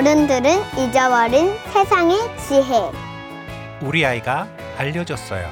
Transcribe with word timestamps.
어른들은 0.00 0.48
잊어버린 0.78 1.54
세상의 1.74 2.16
지혜. 2.38 2.90
우리 3.82 4.06
아이가 4.06 4.48
알려줬어요. 4.78 5.46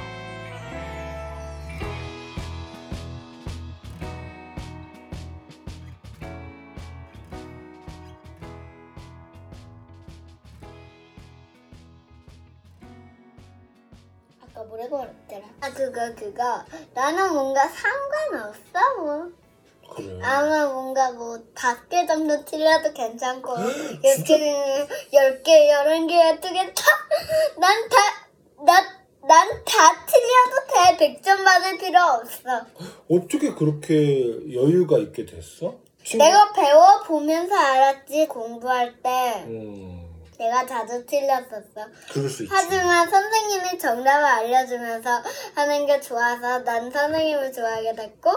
아까 14.40 14.64
뭐라고 14.64 14.98
말했더라? 14.98 15.46
아 15.60 15.70
그거 15.70 16.14
그거 16.14 16.64
나는 16.94 17.34
뭔가 17.34 17.68
상관없어 17.68 18.96
뭐 18.98 19.30
그래. 19.94 20.18
아마 20.22 20.66
뭔가 20.66 21.10
뭐 21.12 21.38
다섯 21.54 21.88
개 21.88 22.06
정도 22.06 22.44
틀려도 22.44 22.92
괜찮고 22.92 23.52
이렇게 24.02 24.86
열개 25.12 25.70
열한 25.70 26.06
개 26.06 26.40
뜨겠다 26.40 26.82
난다난난 27.58 29.64
다 29.64 30.06
틀려도 30.06 30.96
돼. 30.98 31.20
100점 31.20 31.44
받을 31.44 31.78
필요 31.78 32.00
없어. 32.00 32.66
어떻게 33.10 33.54
그렇게 33.54 34.54
여유가 34.54 34.98
있게 34.98 35.24
됐어? 35.26 35.76
친구- 36.04 36.24
내가 36.24 36.52
배워 36.52 37.02
보면서 37.02 37.54
알았지 37.54 38.28
공부할 38.28 38.94
때. 39.02 39.44
음, 39.46 39.97
내가 40.38 40.64
자주 40.64 41.04
틀렸었어 41.04 41.86
그럴 42.12 42.28
수 42.28 42.44
있지. 42.44 42.54
하지만 42.54 43.10
선생님이 43.10 43.78
정답을 43.78 44.24
알려주면서 44.24 45.22
하는 45.54 45.86
게 45.86 46.00
좋아서 46.00 46.60
난 46.60 46.90
선생님을 46.90 47.52
좋아하게 47.52 47.94
됐고 47.94 48.30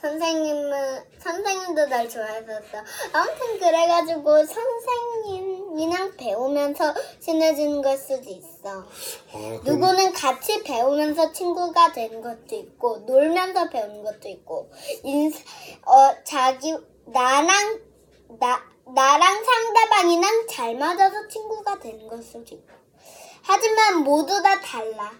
선생님은 0.00 1.02
선생님도 1.18 1.86
날 1.86 2.08
좋아했었어. 2.08 2.78
아무튼 3.12 3.58
그래가지고 3.58 4.44
선생님이랑 4.44 6.16
배우면서 6.16 6.94
친해지는 7.20 7.82
걸 7.82 7.96
수도 7.96 8.30
있어. 8.30 8.80
아, 8.80 8.84
그럼 9.32 9.60
누구는 9.64 10.12
같이 10.12 10.62
배우면서 10.62 11.32
친구가 11.32 11.92
되는 11.92 12.20
것도 12.20 12.54
있고 12.54 12.98
놀면서 13.06 13.70
배우는 13.70 14.04
것도 14.04 14.28
있고 14.28 14.70
인, 15.04 15.32
어 15.86 16.22
자기 16.22 16.76
나랑 17.06 17.80
나 18.38 18.75
나랑 18.94 19.44
상대방이랑 19.44 20.46
잘 20.48 20.74
맞아서 20.76 21.26
친구가 21.28 21.78
되는 21.80 22.06
걸 22.06 22.22
수도 22.22 22.54
있고 22.54 22.72
하지만 23.42 24.02
모두 24.04 24.40
다 24.42 24.60
달라 24.60 25.12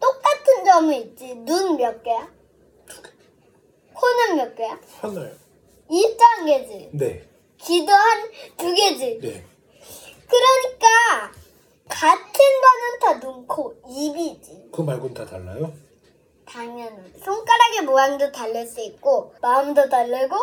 똑같은 0.00 0.64
점은 0.64 0.94
있지 0.94 1.34
눈 1.34 1.76
몇 1.76 2.02
개야? 2.02 2.28
코는 3.94 4.36
몇 4.36 4.54
개야? 4.56 4.78
하나요. 5.00 5.32
입도 5.90 6.24
한 6.24 6.46
개지 6.46 6.90
네, 6.92 7.28
귀도 7.58 7.92
한 7.92 8.30
두 8.56 8.74
개지 8.74 9.18
네. 9.20 9.44
그러니까 10.26 11.32
같은 11.88 12.38
거는 12.62 12.98
다 13.00 13.20
눈, 13.20 13.46
코, 13.46 13.74
입이지 13.88 14.70
그 14.72 14.80
말고는 14.82 15.14
다 15.14 15.24
달라요? 15.26 15.72
당연하지. 16.46 17.20
손가락의 17.24 17.82
모양도 17.82 18.32
다를 18.32 18.66
수 18.66 18.80
있고 18.80 19.34
마음도 19.40 19.88
다르고 19.88 20.36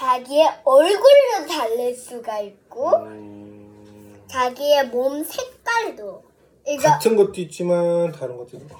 자기의 0.00 0.48
얼굴도 0.64 1.46
다를 1.46 1.94
수가 1.94 2.40
있고 2.40 2.96
음, 3.04 4.22
자기의 4.28 4.88
몸 4.88 5.22
색깔도 5.22 6.24
이거 6.66 6.82
같은 6.82 7.16
것도 7.16 7.38
있지만 7.42 8.10
다른 8.10 8.38
것도 8.38 8.56
있고. 8.56 8.78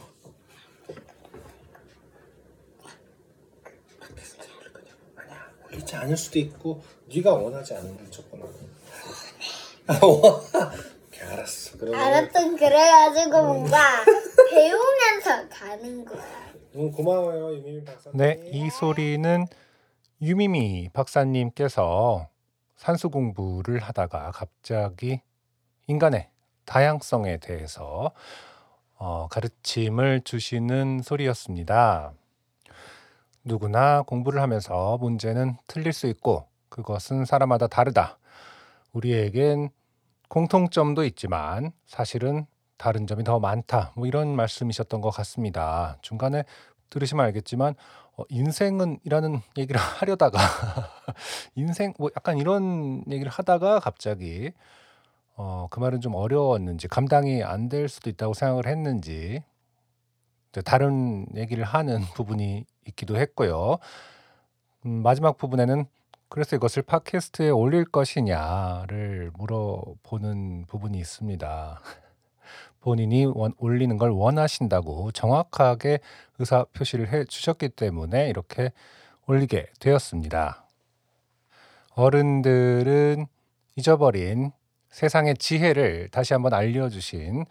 아니야, 5.16 5.52
올리지 5.66 5.94
않을 5.96 6.16
수도 6.16 6.38
있고 6.38 6.82
네가 7.14 7.34
원하지 7.34 7.74
않는 7.74 8.10
조건은. 8.10 8.46
오케이, 10.02 11.20
알았어. 11.28 11.76
그러면 11.76 12.00
알았던 12.00 12.56
그래가지고 12.56 13.42
뭔가 13.42 13.78
배우면서 14.50 15.48
가는 15.50 16.02
거야. 16.06 16.50
음, 16.76 16.90
고마워요, 16.90 17.56
유미미 17.56 17.84
박사님. 17.84 18.16
네, 18.16 18.40
이 18.50 18.70
소리는 18.70 19.46
유미미 20.22 20.90
박사님께서 20.92 22.28
산수 22.76 23.08
공부를 23.08 23.78
하다가 23.78 24.32
갑자기 24.32 25.22
인간의 25.86 26.28
다양성에 26.66 27.38
대해서 27.38 28.12
어, 28.96 29.28
가르침을 29.30 30.20
주시는 30.20 31.00
소리였습니다. 31.02 32.12
누구나 33.44 34.02
공부를 34.02 34.42
하면서 34.42 34.98
문제는 34.98 35.56
틀릴 35.66 35.94
수 35.94 36.06
있고 36.08 36.46
그것은 36.68 37.24
사람마다 37.24 37.66
다르다. 37.66 38.18
우리에겐 38.92 39.70
공통점도 40.28 41.02
있지만 41.04 41.72
사실은 41.86 42.44
다른 42.76 43.06
점이 43.06 43.24
더 43.24 43.40
많다. 43.40 43.92
뭐 43.96 44.06
이런 44.06 44.36
말씀이셨던 44.36 45.00
것 45.00 45.08
같습니다. 45.08 45.96
중간에 46.02 46.44
들으시면 46.90 47.24
알겠지만 47.24 47.74
어, 48.20 48.24
인생은이라는 48.28 49.40
얘기를 49.56 49.80
하려다가 49.80 50.38
인생 51.54 51.94
뭐 51.98 52.10
약간 52.16 52.38
이런 52.38 53.02
얘기를 53.10 53.30
하다가 53.30 53.80
갑자기 53.80 54.52
어, 55.36 55.68
그 55.70 55.80
말은 55.80 56.00
좀 56.00 56.14
어려웠는지 56.14 56.88
감당이 56.88 57.42
안 57.42 57.68
될 57.68 57.88
수도 57.88 58.10
있다고 58.10 58.34
생각을 58.34 58.66
했는지 58.66 59.42
다른 60.64 61.26
얘기를 61.36 61.64
하는 61.64 62.00
부분이 62.14 62.64
있기도 62.88 63.16
했고요. 63.16 63.78
음, 64.86 65.02
마지막 65.02 65.36
부분에는 65.36 65.86
그래서 66.28 66.56
이것을 66.56 66.82
팟캐스트에 66.82 67.50
올릴 67.50 67.84
것이냐를 67.84 69.30
물어보는 69.36 70.66
부분이 70.66 70.98
있습니다. 70.98 71.80
본인이 72.80 73.26
원- 73.26 73.52
올리는 73.58 73.96
걸 73.96 74.10
원하신다고 74.10 75.12
정확하게 75.12 76.00
의사 76.38 76.64
표시를 76.72 77.12
해 77.12 77.24
주셨기 77.24 77.68
때문에 77.70 78.28
이렇게 78.28 78.72
올리게 79.26 79.66
되었습니다. 79.78 80.64
어른들은 81.94 83.26
잊어버린 83.76 84.52
세상의 84.90 85.36
지혜를 85.36 86.08
다시 86.10 86.32
한번 86.32 86.54
알려주신 86.54 87.44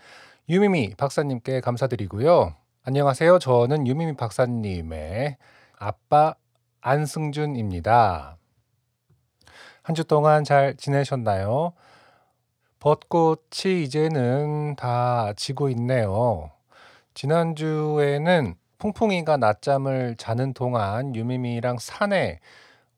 유미미 0.50 0.96
박사님께 0.98 1.62
감사드리고요. 1.62 2.56
안녕하세요. 2.84 3.40
저는 3.40 3.86
유미미 3.88 4.16
박사님의 4.16 5.38
아빠 5.78 6.34
안승준입니다. 6.82 8.38
한 9.84 9.96
주 9.96 10.04
동안 10.04 10.44
잘 10.44 10.76
지내셨나요? 10.76 11.74
벚꽃이 12.80 13.84
이제는 13.84 14.76
다 14.78 15.34
지고 15.36 15.70
있네요. 15.70 16.50
지난주에는 17.14 18.56
풍풍이가 18.78 19.36
낮잠을 19.36 20.16
자는 20.18 20.54
동안 20.54 21.14
유미미랑 21.14 21.78
산에 21.80 22.40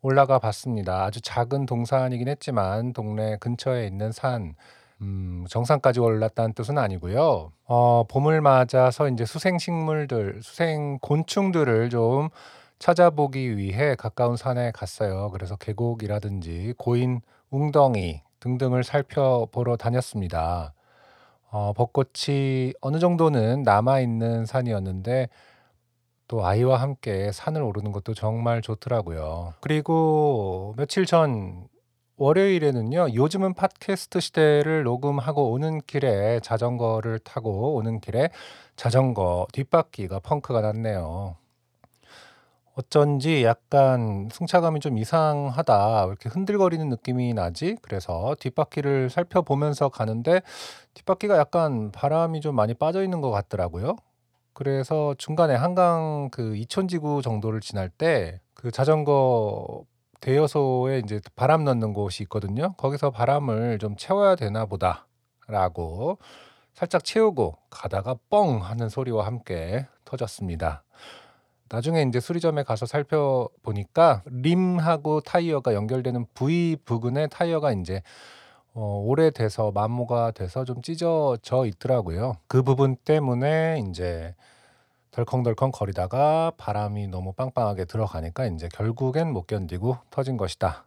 올라가 0.03 0.37
봤습니다. 0.37 1.03
아주 1.03 1.19
작은 1.21 1.65
동산이긴 1.65 2.27
했지만 2.27 2.93
동네 2.93 3.37
근처에 3.37 3.87
있는 3.87 4.11
산, 4.11 4.53
음, 5.01 5.45
정상까지 5.49 5.99
올랐다는 5.99 6.53
뜻은 6.53 6.77
아니고요. 6.77 7.51
어, 7.65 8.03
봄을 8.07 8.41
맞아서 8.41 9.09
이제 9.09 9.25
수생 9.25 9.57
식물들, 9.57 10.41
수생 10.43 10.99
곤충들을 11.01 11.89
좀 11.89 12.29
찾아보기 12.77 13.57
위해 13.57 13.95
가까운 13.95 14.37
산에 14.37 14.71
갔어요. 14.71 15.31
그래서 15.31 15.55
계곡이라든지 15.55 16.75
고인 16.77 17.21
웅덩이 17.49 18.21
등등을 18.41 18.84
살펴보러 18.84 19.78
다녔습니다. 19.78 20.74
어, 21.50 21.74
벚꽃이 21.74 22.74
어느 22.81 23.00
정도는 23.00 23.63
남아있는 23.63 24.46
산이었는데 24.46 25.29
또 26.28 26.46
아이와 26.46 26.82
함께 26.82 27.32
산을 27.32 27.61
오르는 27.61 27.91
것도 27.91 28.14
정말 28.14 28.61
좋더라고요. 28.61 29.53
그리고 29.59 30.73
며칠 30.78 31.05
전 31.05 31.67
월요일에는요, 32.16 33.16
요즘은 33.16 33.53
팟캐스트 33.53 34.20
시대를 34.20 34.84
녹음하고 34.84 35.52
오는 35.52 35.82
길에 35.82 36.40
자전거를 36.41 37.20
타고 37.20 37.76
오는 37.76 37.99
길에 37.99 38.29
자전거 38.76 39.47
뒷바퀴가 39.52 40.20
펑크가 40.20 40.61
났네요. 40.61 41.35
어쩐지 42.81 43.43
약간 43.43 44.29
승차감이 44.31 44.79
좀 44.79 44.97
이상하다. 44.97 46.03
왜 46.05 46.07
이렇게 46.07 46.29
흔들거리는 46.29 46.89
느낌이 46.89 47.33
나지? 47.33 47.78
그래서 47.81 48.35
뒷바퀴를 48.39 49.09
살펴보면서 49.09 49.89
가는데 49.89 50.41
뒷바퀴가 50.93 51.37
약간 51.37 51.91
바람이 51.91 52.41
좀 52.41 52.55
많이 52.55 52.73
빠져 52.73 53.03
있는 53.03 53.22
것 53.22 53.31
같더라고요. 53.31 53.95
그래서 54.53 55.16
중간에 55.17 55.55
한강 55.55 56.29
그 56.31 56.55
이촌지구 56.57 57.22
정도를 57.22 57.61
지날 57.61 57.89
때 57.89 58.39
그 58.61 58.69
자전거 58.69 59.85
대여소에 60.19 60.99
이제 61.03 61.19
바람 61.35 61.63
넣는 61.63 61.93
곳이 61.93 62.22
있거든요. 62.23 62.73
거기서 62.77 63.09
바람을 63.09 63.79
좀 63.79 63.95
채워야 63.97 64.35
되나 64.35 64.67
보다라고 64.67 66.19
살짝 66.75 67.03
채우고 67.03 67.57
가다가 67.72 68.16
뻥 68.29 68.61
하는 68.63 68.87
소리와 68.87 69.25
함께 69.25 69.87
터졌습니다. 70.05 70.84
나중에 71.72 72.02
이제 72.02 72.20
수리점에 72.20 72.64
가서 72.64 72.85
살펴보니까 72.85 74.23
림하고 74.26 75.22
타이어가 75.22 75.73
연결되는 75.73 76.26
V 76.34 76.76
부근에 76.84 77.28
타이어가 77.28 77.72
이제 77.72 78.02
어, 78.73 79.02
오래돼서 79.06 79.72
마모가 79.72 80.32
돼서 80.32 80.66
좀 80.66 80.82
찢어져 80.82 81.66
있더라고요. 81.66 82.34
그 82.47 82.62
부분 82.62 82.97
때문에 82.97 83.84
이제 83.90 84.35
덜컹덜컹 85.12 85.72
거리다가 85.72 86.52
바람이 86.58 87.08
너무 87.08 87.32
빵빵하게 87.34 87.85
들어가니까 87.85 88.47
이제 88.47 88.68
결국엔 88.73 89.32
못 89.32 89.47
견디고 89.47 89.97
터진 90.09 90.35
것이다. 90.35 90.85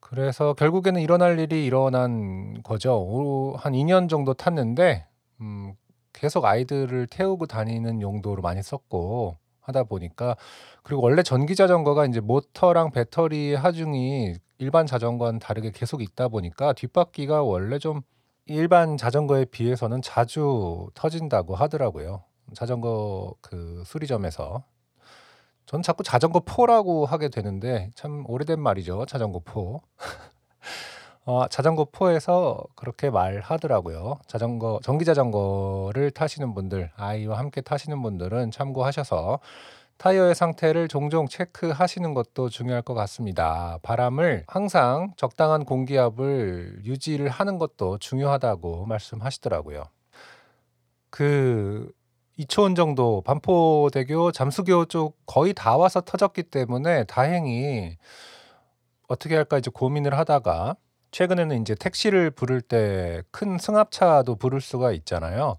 그래서 0.00 0.54
결국에는 0.54 1.00
일어날 1.00 1.38
일이 1.38 1.64
일어난 1.66 2.62
거죠. 2.62 2.96
오, 2.96 3.54
한 3.56 3.74
2년 3.74 4.08
정도 4.08 4.32
탔는데 4.32 5.06
음, 5.40 5.74
계속 6.14 6.46
아이들을 6.46 7.06
태우고 7.08 7.46
다니는 7.46 8.00
용도로 8.00 8.40
많이 8.40 8.62
썼고 8.62 9.43
하다 9.64 9.84
보니까 9.84 10.36
그리고 10.82 11.02
원래 11.02 11.22
전기 11.22 11.54
자전거가 11.54 12.06
이제 12.06 12.20
모터랑 12.20 12.92
배터리 12.92 13.54
하중이 13.54 14.34
일반 14.58 14.86
자전거와는 14.86 15.40
다르게 15.40 15.70
계속 15.70 16.02
있다 16.02 16.28
보니까 16.28 16.72
뒷바퀴가 16.72 17.42
원래 17.42 17.78
좀 17.78 18.02
일반 18.46 18.96
자전거에 18.96 19.46
비해서는 19.46 20.02
자주 20.02 20.90
터진다고 20.94 21.54
하더라고요. 21.54 22.24
자전거 22.54 23.34
그 23.40 23.82
수리점에서. 23.86 24.64
전 25.66 25.82
자꾸 25.82 26.02
자전거 26.02 26.40
포라고 26.40 27.06
하게 27.06 27.30
되는데 27.30 27.90
참 27.94 28.24
오래된 28.28 28.60
말이죠. 28.60 29.06
자전거 29.06 29.40
포. 29.40 29.80
어, 31.26 31.48
자전거 31.48 31.86
포에서 31.90 32.62
그렇게 32.74 33.08
말하더라고요. 33.08 34.18
자전거 34.26 34.78
전기 34.82 35.06
자전거를 35.06 36.10
타시는 36.10 36.54
분들, 36.54 36.90
아이와 36.96 37.38
함께 37.38 37.62
타시는 37.62 38.02
분들은 38.02 38.50
참고하셔서 38.50 39.40
타이어의 39.96 40.34
상태를 40.34 40.88
종종 40.88 41.26
체크하시는 41.26 42.12
것도 42.12 42.50
중요할 42.50 42.82
것 42.82 42.92
같습니다. 42.94 43.78
바람을 43.82 44.44
항상 44.46 45.12
적당한 45.16 45.64
공기압을 45.64 46.82
유지를 46.84 47.30
하는 47.30 47.58
것도 47.58 47.98
중요하다고 47.98 48.84
말씀하시더라고요. 48.86 49.84
그 51.08 51.90
이촌 52.36 52.74
정도 52.74 53.22
반포대교 53.22 54.32
잠수교 54.32 54.86
쪽 54.86 55.16
거의 55.24 55.54
다 55.54 55.76
와서 55.76 56.00
터졌기 56.02 56.42
때문에 56.44 57.04
다행히 57.04 57.96
어떻게 59.08 59.36
할까 59.36 59.56
이제 59.56 59.70
고민을 59.72 60.18
하다가 60.18 60.76
최근에는 61.14 61.60
이제 61.60 61.76
택시를 61.76 62.32
부를 62.32 62.60
때 62.60 63.22
큰 63.30 63.56
승합차도 63.58 64.34
부를 64.34 64.60
수가 64.60 64.90
있잖아요. 64.92 65.58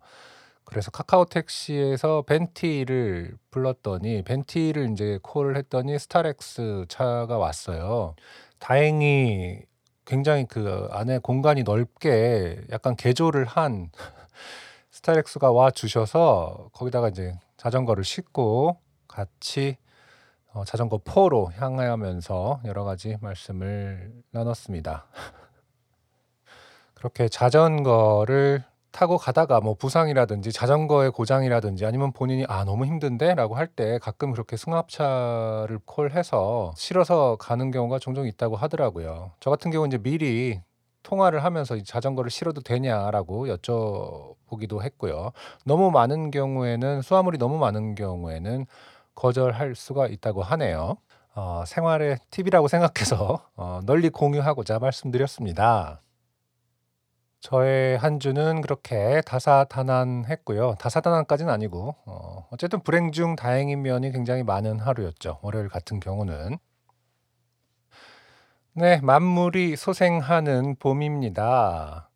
그래서 0.65 0.91
카카오 0.91 1.25
택시에서 1.25 2.23
벤티를 2.23 3.37
불렀더니 3.51 4.23
벤티를 4.23 4.91
이제 4.91 5.19
콜을 5.23 5.55
했더니 5.55 5.97
스타렉스 5.97 6.85
차가 6.89 7.37
왔어요. 7.37 8.15
다행히 8.59 9.61
굉장히 10.05 10.45
그 10.45 10.89
안에 10.91 11.19
공간이 11.19 11.63
넓게 11.63 12.61
약간 12.71 12.95
개조를 12.97 13.45
한 13.45 13.91
스타렉스가 14.91 15.51
와 15.53 15.71
주셔서 15.71 16.69
거기다가 16.73 17.09
이제 17.09 17.33
자전거를 17.57 18.03
싣고 18.03 18.77
같이 19.07 19.77
어, 20.53 20.65
자전거 20.65 20.99
포로 21.03 21.51
향하면서 21.53 22.61
여러 22.65 22.83
가지 22.83 23.15
말씀을 23.21 24.11
나눴습니다. 24.31 25.05
그렇게 27.05 27.29
자전거를 27.29 28.63
타고 28.91 29.19
가다가 29.19 29.61
뭐 29.61 29.75
부상이라든지 29.75 30.51
자전거의 30.51 31.11
고장이라든지 31.11 31.85
아니면 31.85 32.11
본인이 32.11 32.45
아 32.47 32.65
너무 32.65 32.87
힘든데라고 32.87 33.55
할 33.55 33.67
때 33.67 33.99
가끔 33.99 34.31
그렇게 34.31 34.57
승합차를 34.57 35.81
콜해서 35.85 36.73
실어서 36.75 37.35
가는 37.39 37.69
경우가 37.69 37.99
종종 37.99 38.25
있다고 38.25 38.55
하더라고요. 38.55 39.33
저 39.39 39.51
같은 39.51 39.69
경우 39.69 39.85
이제 39.85 39.99
미리 39.99 40.59
통화를 41.03 41.43
하면서 41.43 41.75
이 41.75 41.83
자전거를 41.83 42.31
실어도 42.31 42.61
되냐라고 42.61 43.45
여쭤보기도 43.55 44.81
했고요. 44.81 45.31
너무 45.63 45.91
많은 45.91 46.31
경우에는 46.31 47.03
수화물이 47.03 47.37
너무 47.37 47.59
많은 47.59 47.93
경우에는 47.93 48.65
거절할 49.13 49.75
수가 49.75 50.07
있다고 50.07 50.41
하네요. 50.41 50.97
어, 51.35 51.63
생활의 51.67 52.17
팁이라고 52.31 52.67
생각해서 52.67 53.45
어, 53.57 53.81
널리 53.85 54.09
공유하고자 54.09 54.79
말씀드렸습니다. 54.79 56.01
저의 57.45 57.95
한 57.99 58.19
주는 58.19 58.59
그렇게 58.61 59.21
다사다난했고요. 59.23 60.77
다사다난까지는 60.79 61.53
아니고 61.53 61.93
어, 62.07 62.47
어쨌든 62.49 62.79
불행 62.79 63.11
중 63.11 63.35
다행인 63.35 63.83
면이 63.83 64.11
굉장히 64.13 64.41
많은 64.41 64.79
하루였죠. 64.79 65.37
월요일 65.43 65.69
같은 65.69 65.99
경우는. 65.99 66.57
네, 68.73 68.99
만물이 69.01 69.75
소생하는 69.75 70.75
봄입니다. 70.77 72.09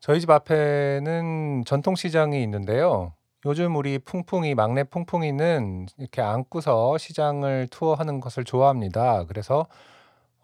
저희 0.00 0.20
집 0.20 0.30
앞에는 0.30 1.64
전통시장이 1.66 2.42
있는데요. 2.42 3.12
요즘 3.44 3.76
우리 3.76 3.98
풍풍이, 3.98 4.54
막내 4.54 4.84
풍풍이는 4.84 5.88
이렇게 5.98 6.22
안고서 6.22 6.96
시장을 6.96 7.68
투어하는 7.70 8.20
것을 8.20 8.44
좋아합니다. 8.44 9.24
그래서 9.24 9.66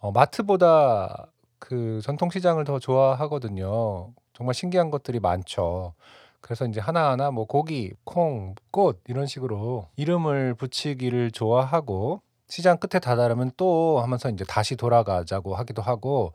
어, 0.00 0.12
마트보다 0.12 1.28
그 1.58 2.00
전통 2.02 2.30
시장을 2.30 2.64
더 2.64 2.78
좋아하거든요. 2.78 4.12
정말 4.32 4.54
신기한 4.54 4.90
것들이 4.90 5.20
많죠. 5.20 5.94
그래서 6.40 6.66
이제 6.66 6.80
하나하나 6.80 7.30
뭐 7.30 7.46
고기, 7.46 7.92
콩, 8.04 8.54
꽃 8.70 9.00
이런 9.08 9.26
식으로 9.26 9.88
이름을 9.96 10.54
붙이기를 10.54 11.32
좋아하고 11.32 12.20
시장 12.48 12.78
끝에 12.78 13.00
다다르면 13.00 13.52
또 13.56 14.00
하면서 14.00 14.30
이제 14.30 14.44
다시 14.44 14.76
돌아가자고 14.76 15.56
하기도 15.56 15.82
하고 15.82 16.32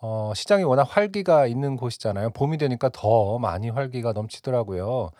어, 0.00 0.32
시장이 0.34 0.64
워낙 0.64 0.84
활기가 0.84 1.46
있는 1.46 1.76
곳이잖아요. 1.76 2.30
봄이 2.30 2.58
되니까 2.58 2.90
더 2.92 3.38
많이 3.38 3.70
활기가 3.70 4.12
넘치더라고요. 4.12 5.10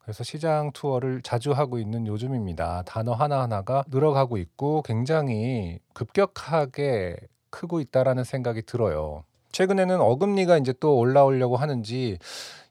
그래서 0.00 0.24
시장 0.24 0.72
투어를 0.72 1.22
자주 1.22 1.52
하고 1.52 1.78
있는 1.78 2.06
요즘입니다. 2.06 2.82
단어 2.84 3.12
하나하나가 3.12 3.84
늘어가고 3.88 4.36
있고 4.38 4.82
굉장히 4.82 5.78
급격하게 5.94 7.16
크고 7.52 7.80
있다라는 7.80 8.24
생각이 8.24 8.62
들어요. 8.62 9.24
최근에는 9.52 10.00
어금니가 10.00 10.58
이제 10.58 10.74
또 10.80 10.98
올라오려고 10.98 11.56
하는지 11.56 12.18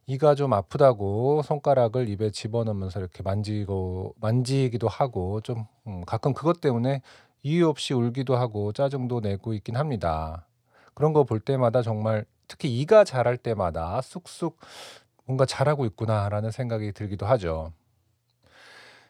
이가 0.07 0.35
좀 0.35 0.53
아프다고 0.53 1.43
손가락을 1.43 2.09
입에 2.09 2.31
집어넣으면서 2.31 2.99
이렇게 2.99 3.23
만지고 3.23 4.15
만지기도 4.19 4.89
하고 4.89 5.41
좀 5.41 5.65
음, 5.87 6.03
가끔 6.05 6.33
그것 6.33 6.59
때문에 6.59 7.01
이유 7.43 7.69
없이 7.69 7.93
울기도 7.93 8.35
하고 8.35 8.73
짜증도 8.73 9.21
내고 9.21 9.53
있긴 9.53 9.77
합니다. 9.77 10.47
그런 10.95 11.13
거 11.13 11.23
볼 11.23 11.39
때마다 11.39 11.81
정말 11.83 12.25
특히 12.49 12.77
이가 12.81 13.05
자랄 13.05 13.37
때마다 13.37 14.01
쑥쑥 14.01 14.59
뭔가 15.25 15.45
잘하고 15.45 15.85
있구나라는 15.85 16.51
생각이 16.51 16.91
들기도 16.93 17.25
하죠. 17.27 17.71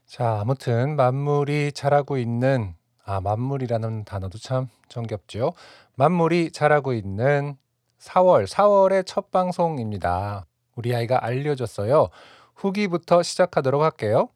자, 0.06 0.42
아무튼 0.42 0.96
만물이 0.96 1.72
자라고 1.74 2.18
있는 2.18 2.76
아, 3.04 3.20
만물이라는 3.22 4.06
단어도 4.06 4.38
참 4.38 4.68
정겹죠. 4.88 5.54
만물이 5.96 6.52
자라고 6.52 6.94
있는 6.94 7.58
4월, 8.00 8.48
4월의 8.48 9.06
첫 9.06 9.32
방송입니다. 9.32 10.46
우리 10.76 10.96
아이가 10.96 11.24
알려줬어요. 11.24 12.10
후기부터 12.56 13.24
시작하도록 13.24 13.82
할게요. 13.82 14.30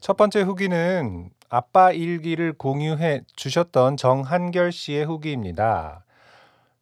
첫 0.00 0.16
번째 0.16 0.42
후기는 0.42 1.30
아빠 1.54 1.92
일기를 1.92 2.54
공유해 2.54 3.20
주셨던 3.36 3.98
정한결 3.98 4.72
씨의 4.72 5.04
후기입니다. 5.04 6.02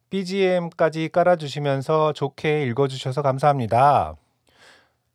BGM까지 0.09 1.09
깔아주시면서 1.09 2.13
좋게 2.13 2.63
읽어주셔서 2.67 3.21
감사합니다. 3.21 4.15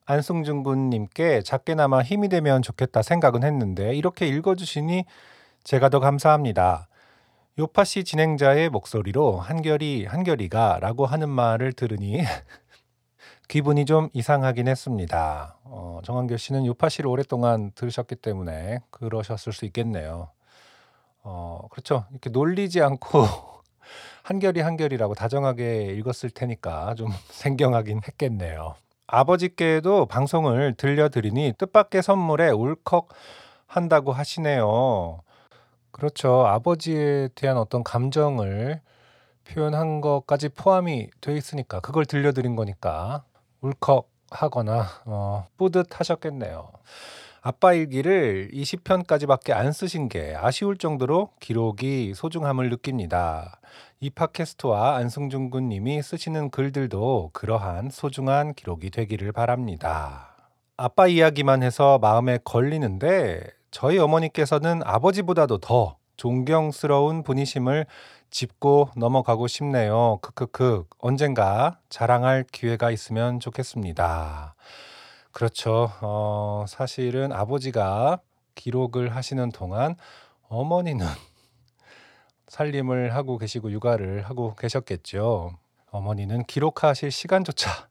안승준 0.04 0.62
군님께 0.62 1.40
작게나마 1.40 2.02
힘이 2.02 2.28
되면 2.28 2.60
좋겠다 2.60 3.00
생각은 3.00 3.44
했는데 3.44 3.94
이렇게 3.94 4.28
읽어주시니 4.28 5.06
제가 5.64 5.88
더 5.88 6.00
감사합니다. 6.00 6.86
요파시 7.58 8.04
진행자의 8.04 8.68
목소리로 8.68 9.38
한결이 9.40 10.04
한결이가 10.04 10.80
라고 10.82 11.06
하는 11.06 11.30
말을 11.30 11.72
들으니 11.72 12.22
기분이 13.48 13.84
좀 13.84 14.08
이상하긴 14.12 14.66
했습니다. 14.68 15.56
어, 15.64 16.00
정한결 16.04 16.38
씨는 16.38 16.66
요파시를 16.66 17.08
오랫동안 17.08 17.70
들으셨기 17.74 18.16
때문에 18.16 18.80
그러셨을 18.90 19.52
수 19.52 19.64
있겠네요. 19.66 20.30
어, 21.22 21.66
그렇죠. 21.70 22.04
이렇게 22.10 22.30
놀리지 22.30 22.82
않고 22.82 23.24
한결이 24.24 24.60
한결이라고 24.60 25.14
다정하게 25.14 25.94
읽었을 25.96 26.30
테니까 26.30 26.94
좀 26.96 27.10
생경하긴 27.30 28.00
했겠네요. 28.06 28.74
아버지께도 29.06 30.06
방송을 30.06 30.74
들려드리니 30.74 31.54
뜻밖의 31.58 32.02
선물에 32.02 32.50
울컥 32.50 33.08
한다고 33.66 34.12
하시네요. 34.12 35.20
그렇죠. 35.92 36.46
아버지에 36.46 37.28
대한 37.36 37.56
어떤 37.56 37.84
감정을 37.84 38.80
표현한 39.44 40.00
것까지 40.00 40.48
포함이 40.48 41.08
돼 41.20 41.36
있으니까 41.36 41.78
그걸 41.78 42.04
들려드린 42.04 42.56
거니까 42.56 43.22
울컥하거나 43.60 44.86
어, 45.06 45.46
뿌듯하셨겠네요. 45.56 46.70
아빠 47.42 47.74
일기를 47.74 48.50
20편까지밖에 48.52 49.52
안 49.52 49.70
쓰신 49.70 50.08
게 50.08 50.34
아쉬울 50.36 50.78
정도로 50.78 51.30
기록이 51.38 52.12
소중함을 52.14 52.70
느낍니다. 52.70 53.60
이 54.00 54.10
팟캐스트와 54.10 54.96
안승준 54.96 55.50
군님이 55.50 56.02
쓰시는 56.02 56.50
글들도 56.50 57.30
그러한 57.32 57.90
소중한 57.90 58.52
기록이 58.52 58.90
되기를 58.90 59.30
바랍니다. 59.30 60.34
아빠 60.76 61.06
이야기만 61.06 61.62
해서 61.62 61.98
마음에 61.98 62.38
걸리는데 62.42 63.44
저희 63.70 63.98
어머니께서는 63.98 64.82
아버지보다도 64.84 65.58
더 65.58 65.98
존경스러운 66.16 67.22
분이심을 67.22 67.86
짚고 68.36 68.90
넘어가고 68.96 69.46
싶네요. 69.46 70.18
크크크. 70.20 70.84
언젠가 70.98 71.78
자랑할 71.88 72.44
기회가 72.52 72.90
있으면 72.90 73.40
좋겠습니다. 73.40 74.54
그렇죠. 75.32 75.90
어, 76.02 76.66
사실은 76.68 77.32
아버지가 77.32 78.20
기록을 78.54 79.16
하시는 79.16 79.50
동안 79.52 79.96
어머니는 80.50 81.06
살림을 82.48 83.14
하고 83.14 83.38
계시고 83.38 83.72
육아를 83.72 84.28
하고 84.28 84.54
계셨겠죠. 84.54 85.56
어머니는 85.90 86.44
기록하실 86.44 87.12
시간조차 87.12 87.88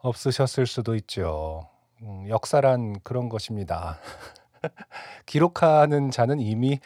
없으셨을 0.00 0.66
수도 0.66 0.96
있죠. 0.96 1.66
음, 2.02 2.28
역사란 2.28 3.00
그런 3.02 3.30
것입니다. 3.30 3.98
기록하는 5.24 6.10
자는 6.10 6.40
이미 6.40 6.78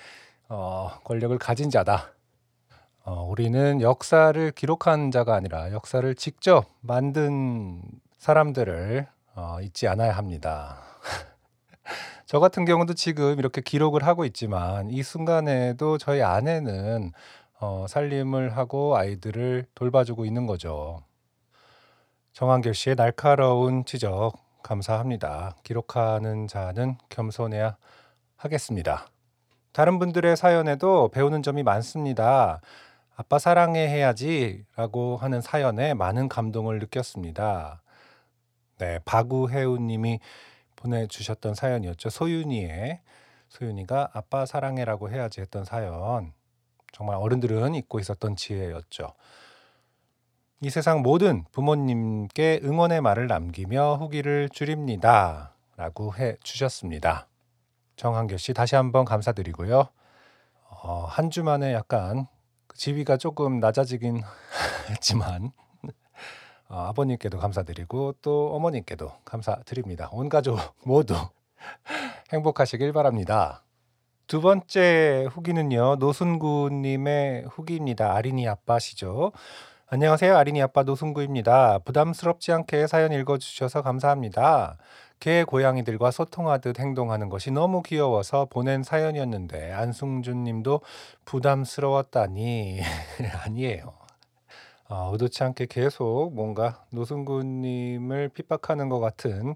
어, 0.49 1.01
권력을 1.03 1.37
가진 1.39 1.69
자다. 1.69 2.13
어, 3.05 3.25
우리는 3.29 3.81
역사를 3.81 4.51
기록한 4.53 5.11
자가 5.11 5.35
아니라 5.35 5.73
역사를 5.73 6.15
직접 6.15 6.67
만든 6.81 7.83
사람들을 8.19 9.09
어, 9.35 9.59
잊지 9.61 9.89
않아야 9.89 10.13
합니다. 10.13 10.79
저 12.27 12.39
같은 12.39 12.65
경우도 12.65 12.95
지금 12.95 13.41
이렇게 13.41 13.61
기록을 13.61 14.07
하고 14.07 14.25
있지만 14.25 14.91
이 14.91 15.03
순간에도 15.03 15.99
저희 15.99 16.23
아내는 16.23 17.13
어, 17.59 17.87
살림을 17.89 18.57
하고 18.57 18.97
아이들을 18.97 19.67
돌봐주고 19.75 20.25
있는 20.25 20.47
거죠. 20.47 21.03
정한결 22.35 22.73
씨의 22.73 22.95
날카로운 22.95 23.85
지적 23.85 24.33
감사합니다. 24.63 25.57
기록하는 25.65 26.47
자는 26.47 26.97
겸손해야 27.09 27.77
하겠습니다. 28.37 29.07
다른 29.73 29.99
분들의 29.99 30.37
사연에도 30.37 31.09
배우는 31.09 31.43
점이 31.43 31.63
많습니다. 31.63 32.61
아빠 33.15 33.39
사랑해 33.39 33.89
해야지 33.89 34.65
라고 34.77 35.17
하는 35.17 35.41
사연에 35.41 35.95
많은 35.95 36.29
감동을 36.29 36.79
느꼈습니다. 36.79 37.83
네, 38.79 38.99
박우혜우 39.05 39.79
님이 39.79 40.19
보내주셨던 40.77 41.55
사연이었죠. 41.55 42.11
소윤이의 42.11 43.01
소윤이가 43.49 44.11
아빠 44.15 44.47
사랑해라고 44.47 45.11
해야지 45.11 45.41
했던 45.41 45.65
사연. 45.65 46.33
정말 46.93 47.17
어른들은 47.17 47.75
잊고 47.75 48.01
있었던 48.01 48.37
지혜였죠. 48.37 49.13
이 50.63 50.71
세상 50.71 51.03
모든 51.03 51.45
부모님께 51.53 52.61
응원의 52.65 53.01
말을 53.03 53.27
남기며 53.27 53.97
후기를 53.97 54.49
줄입니다. 54.49 55.55
라고 55.77 56.15
해 56.15 56.37
주셨습니다. 56.43 57.27
정한결 57.97 58.39
씨 58.39 58.55
다시 58.55 58.75
한번 58.75 59.05
감사드리고요. 59.05 59.89
어, 60.71 61.05
한 61.09 61.31
주 61.31 61.45
만에 61.45 61.73
약간 61.73 62.27
그 62.27 62.42
지위가 62.75 63.17
조금 63.17 63.61
낮아지긴 63.61 64.23
했지만 64.91 65.53
어, 66.69 66.81
아버님께도 66.89 67.39
감사드리고 67.39 68.15
또 68.23 68.55
어머님께도 68.55 69.13
감사드립니다. 69.25 70.09
온 70.13 70.29
가족 70.29 70.59
모두 70.85 71.15
행복하시길 72.33 72.93
바랍니다. 72.93 73.65
두 74.27 74.41
번째 74.41 75.29
후기는요. 75.31 75.97
노순구님의 75.97 77.45
후기입니다. 77.51 78.15
아린이 78.15 78.49
아빠시죠. 78.49 79.33
안녕하세요. 79.89 80.35
아린이 80.35 80.63
아빠 80.63 80.85
노순구입니다. 80.85 81.81
부담스럽지 81.81 82.51
않게 82.53 82.87
사연 82.87 83.13
읽어주셔서 83.13 83.83
감사합니다. 83.83 84.79
개 85.23 85.45
고양이들과 85.45 86.11
소통하듯 86.11 86.81
행동하는 86.81 87.29
것이 87.29 87.53
너무 87.53 87.81
귀여워서 87.83 88.47
보낸 88.51 88.83
사연이었는데 88.83 89.71
안승준 89.71 90.43
님도 90.43 90.81
부담스러웠다니 91.27 92.81
아니에요. 93.45 93.93
어, 94.89 95.11
의도치 95.13 95.45
않게 95.45 95.67
계속 95.67 96.33
뭔가 96.35 96.83
노승구 96.91 97.45
님을 97.45 98.31
핍박하는 98.31 98.89
것 98.89 98.99
같은 98.99 99.55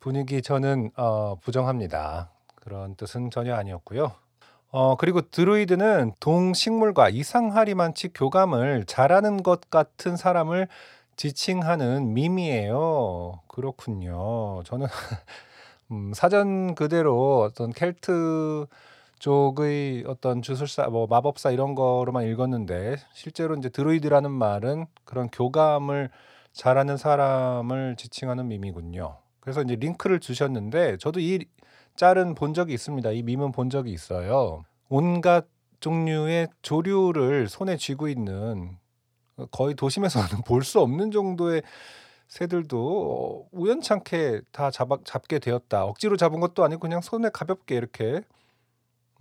분위기 0.00 0.42
저는 0.42 0.90
어, 0.96 1.36
부정합니다. 1.36 2.28
그런 2.56 2.94
뜻은 2.94 3.30
전혀 3.30 3.54
아니었고요. 3.54 4.12
어, 4.70 4.96
그리고 4.96 5.22
드루이드는 5.22 6.12
동식물과 6.20 7.08
이상하리만치 7.08 8.10
교감을 8.12 8.84
잘하는 8.84 9.42
것 9.42 9.70
같은 9.70 10.18
사람을 10.18 10.68
지칭하는 11.16 12.14
밈이에요. 12.14 13.40
그렇군요. 13.48 14.62
저는 14.64 14.86
음, 15.92 16.12
사전 16.14 16.74
그대로 16.74 17.42
어떤 17.42 17.70
켈트 17.72 18.66
쪽의 19.18 20.04
어떤 20.06 20.40
주술사, 20.40 20.88
뭐 20.88 21.06
마법사 21.06 21.50
이런 21.50 21.74
거로만 21.74 22.26
읽었는데 22.26 22.96
실제로 23.12 23.54
이제 23.54 23.68
드루이드라는 23.68 24.30
말은 24.30 24.86
그런 25.04 25.28
교감을 25.28 26.10
잘하는 26.52 26.96
사람을 26.96 27.96
지칭하는 27.96 28.48
밈이군요. 28.48 29.18
그래서 29.40 29.62
이제 29.62 29.76
링크를 29.76 30.20
주셨는데 30.20 30.96
저도 30.98 31.20
이 31.20 31.44
짤은 31.96 32.34
본 32.34 32.54
적이 32.54 32.74
있습니다. 32.74 33.10
이 33.12 33.22
밈은 33.22 33.52
본 33.52 33.68
적이 33.68 33.92
있어요. 33.92 34.64
온갖 34.88 35.46
종류의 35.80 36.48
조류를 36.62 37.48
손에 37.48 37.76
쥐고 37.76 38.08
있는 38.08 38.78
거의 39.50 39.74
도심에서는 39.74 40.42
볼 40.46 40.62
수 40.62 40.80
없는 40.80 41.10
정도의 41.10 41.62
새들도 42.28 43.46
어, 43.46 43.48
우연찮게 43.52 44.42
다 44.52 44.70
잡아, 44.70 44.98
잡게 45.04 45.38
되었다. 45.40 45.84
억지로 45.84 46.16
잡은 46.16 46.40
것도 46.40 46.62
아니고 46.64 46.80
그냥 46.80 47.00
손에 47.00 47.28
가볍게 47.32 47.76
이렇게 47.76 48.22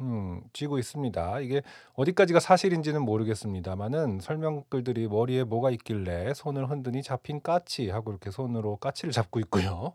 음, 0.02 0.42
쥐고 0.54 0.78
있습니다. 0.80 1.40
이게 1.42 1.62
어디까지가 1.96 2.40
사실인지는 2.40 3.02
모르겠습니다만은 3.02 4.20
설명글들이 4.22 5.08
머리에 5.10 5.44
뭐가 5.44 5.72
있길래 5.72 6.34
손을 6.34 6.70
흔드니 6.70 7.04
잡힌 7.04 7.42
까치 7.42 7.90
하고 7.90 8.12
이렇게 8.12 8.32
손으로 8.32 8.78
까치를 8.78 9.12
잡고 9.12 9.40
있고요. 9.42 9.94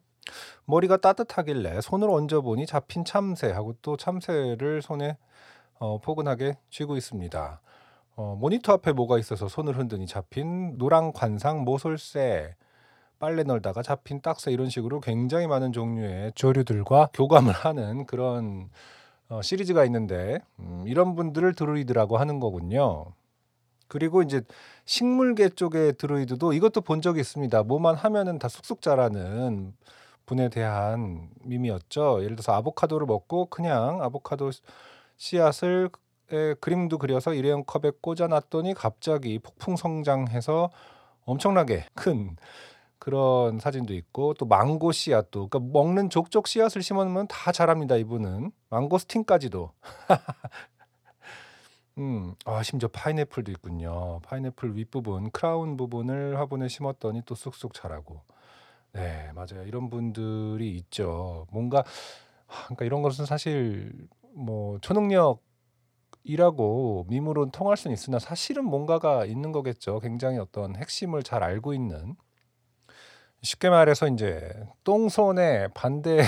머리가 0.66 0.98
따뜻하길래 0.98 1.80
손을 1.80 2.10
얹어보니 2.10 2.66
잡힌 2.66 3.04
참새 3.04 3.50
하고 3.50 3.74
또 3.80 3.96
참새를 3.96 4.82
손에 4.82 5.16
어, 5.78 5.98
포근하게 5.98 6.58
쥐고 6.70 6.96
있습니다. 6.96 7.60
어, 8.16 8.36
모니터 8.38 8.72
앞에 8.74 8.92
뭐가 8.92 9.18
있어서 9.18 9.48
손을 9.48 9.76
흔드니 9.76 10.06
잡힌 10.06 10.76
노랑 10.78 11.12
관상 11.12 11.64
모솔새 11.64 12.54
빨래 13.18 13.42
널다가 13.42 13.82
잡힌 13.82 14.20
딱새 14.20 14.52
이런 14.52 14.68
식으로 14.68 15.00
굉장히 15.00 15.46
많은 15.46 15.72
종류의 15.72 16.32
조류들과 16.34 17.10
교감을 17.12 17.52
하는 17.52 18.06
그런 18.06 18.70
어, 19.28 19.42
시리즈가 19.42 19.84
있는데 19.86 20.38
음, 20.60 20.84
이런 20.86 21.14
분들을 21.14 21.54
드루이드라고 21.54 22.18
하는 22.18 22.40
거군요. 22.40 23.06
그리고 23.88 24.22
이제 24.22 24.42
식물계 24.84 25.50
쪽의 25.50 25.94
드루이드도 25.94 26.52
이것도 26.52 26.82
본 26.82 27.00
적이 27.00 27.20
있습니다. 27.20 27.62
뭐만 27.64 27.94
하면은 27.96 28.38
다 28.38 28.48
쑥쑥 28.48 28.80
자라는 28.82 29.74
분에 30.26 30.48
대한 30.48 31.28
밈이었죠. 31.42 32.22
예를 32.22 32.36
들어서 32.36 32.52
아보카도를 32.52 33.06
먹고 33.06 33.46
그냥 33.46 34.02
아보카도 34.02 34.50
씨앗을 35.16 35.90
에, 35.92 36.03
그림도 36.60 36.98
그려서 36.98 37.34
일회용 37.34 37.64
컵에 37.64 37.92
꽂아놨더니 38.00 38.74
갑자기 38.74 39.38
폭풍 39.38 39.76
성장해서 39.76 40.70
엄청나게 41.24 41.86
큰 41.94 42.36
그런 42.98 43.58
사진도 43.58 43.92
있고 43.94 44.34
또 44.34 44.46
망고 44.46 44.92
씨앗도. 44.92 45.48
그러니까 45.48 45.78
먹는 45.78 46.08
족족 46.08 46.46
씨앗을 46.46 46.82
심으면 46.82 47.26
다 47.28 47.52
자랍니다 47.52 47.96
이분은. 47.96 48.50
망고스틴까지도. 48.70 49.72
음, 51.98 52.34
아 52.44 52.62
심지어 52.62 52.88
파인애플도 52.88 53.52
있군요. 53.52 54.20
파인애플 54.24 54.76
윗부분 54.76 55.30
크라운 55.30 55.76
부분을 55.76 56.38
화분에 56.38 56.68
심었더니 56.68 57.22
또 57.26 57.34
쑥쑥 57.34 57.74
자라고. 57.74 58.22
네 58.92 59.30
맞아요. 59.34 59.64
이런 59.66 59.90
분들이 59.90 60.74
있죠. 60.76 61.46
뭔가 61.52 61.84
그러니까 62.46 62.84
이런 62.86 63.02
것은 63.02 63.26
사실 63.26 63.92
뭐 64.34 64.78
초능력 64.80 65.42
이라고 66.24 67.04
밈으로 67.08 67.50
통할 67.50 67.76
수는 67.76 67.94
있으나 67.94 68.18
사실은 68.18 68.64
뭔가가 68.64 69.26
있는 69.26 69.52
거겠죠 69.52 70.00
굉장히 70.00 70.38
어떤 70.38 70.74
핵심을 70.74 71.22
잘 71.22 71.42
알고 71.42 71.74
있는 71.74 72.16
쉽게 73.42 73.68
말해서 73.68 74.08
이제 74.08 74.50
똥손의 74.84 75.68
반대의 75.74 76.24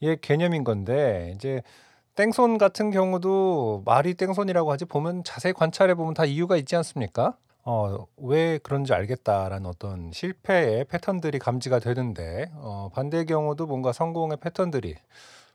개념인 0.20 0.64
건데 0.64 1.32
이제 1.36 1.62
땡손 2.16 2.58
같은 2.58 2.90
경우도 2.90 3.84
말이 3.86 4.14
땡손이라고 4.14 4.72
하지 4.72 4.84
보면 4.84 5.22
자세히 5.22 5.52
관찰해 5.52 5.94
보면 5.94 6.14
다 6.14 6.24
이유가 6.24 6.56
있지 6.56 6.74
않습니까? 6.74 7.36
어, 7.64 8.06
왜 8.16 8.58
그런지 8.58 8.92
알겠다라는 8.92 9.66
어떤 9.66 10.10
실패의 10.10 10.86
패턴들이 10.86 11.38
감지가 11.38 11.78
되는데 11.78 12.50
어, 12.54 12.90
반대의 12.92 13.26
경우도 13.26 13.66
뭔가 13.66 13.92
성공의 13.92 14.38
패턴들이 14.38 14.96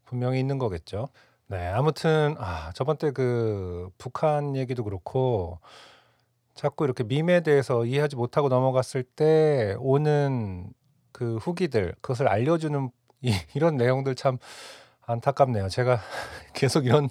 분명히 0.06 0.40
있는 0.40 0.58
거겠죠. 0.58 1.10
네, 1.54 1.68
아무튼 1.68 2.36
아, 2.40 2.72
저번 2.74 2.98
때 2.98 3.12
그 3.12 3.90
북한 4.00 4.56
얘기도 4.56 4.84
그렇고 4.84 5.60
자꾸 6.56 6.86
이렇게 6.86 7.04
밈에 7.04 7.42
대해서 7.42 7.86
이해하지 7.86 8.16
못하고 8.16 8.50
넘어갔을 8.50 9.04
때 9.04 9.76
오는 9.80 10.72
그 11.12 11.38
후기들 11.38 11.96
그것을 12.02 12.28
알려주는 12.28 12.90
이, 13.22 13.34
이런 13.56 13.78
내용들 13.78 14.16
참 14.16 14.38
안타깝네요. 15.04 15.70
제가 15.70 16.00
계속 16.56 16.86
이런 16.88 17.10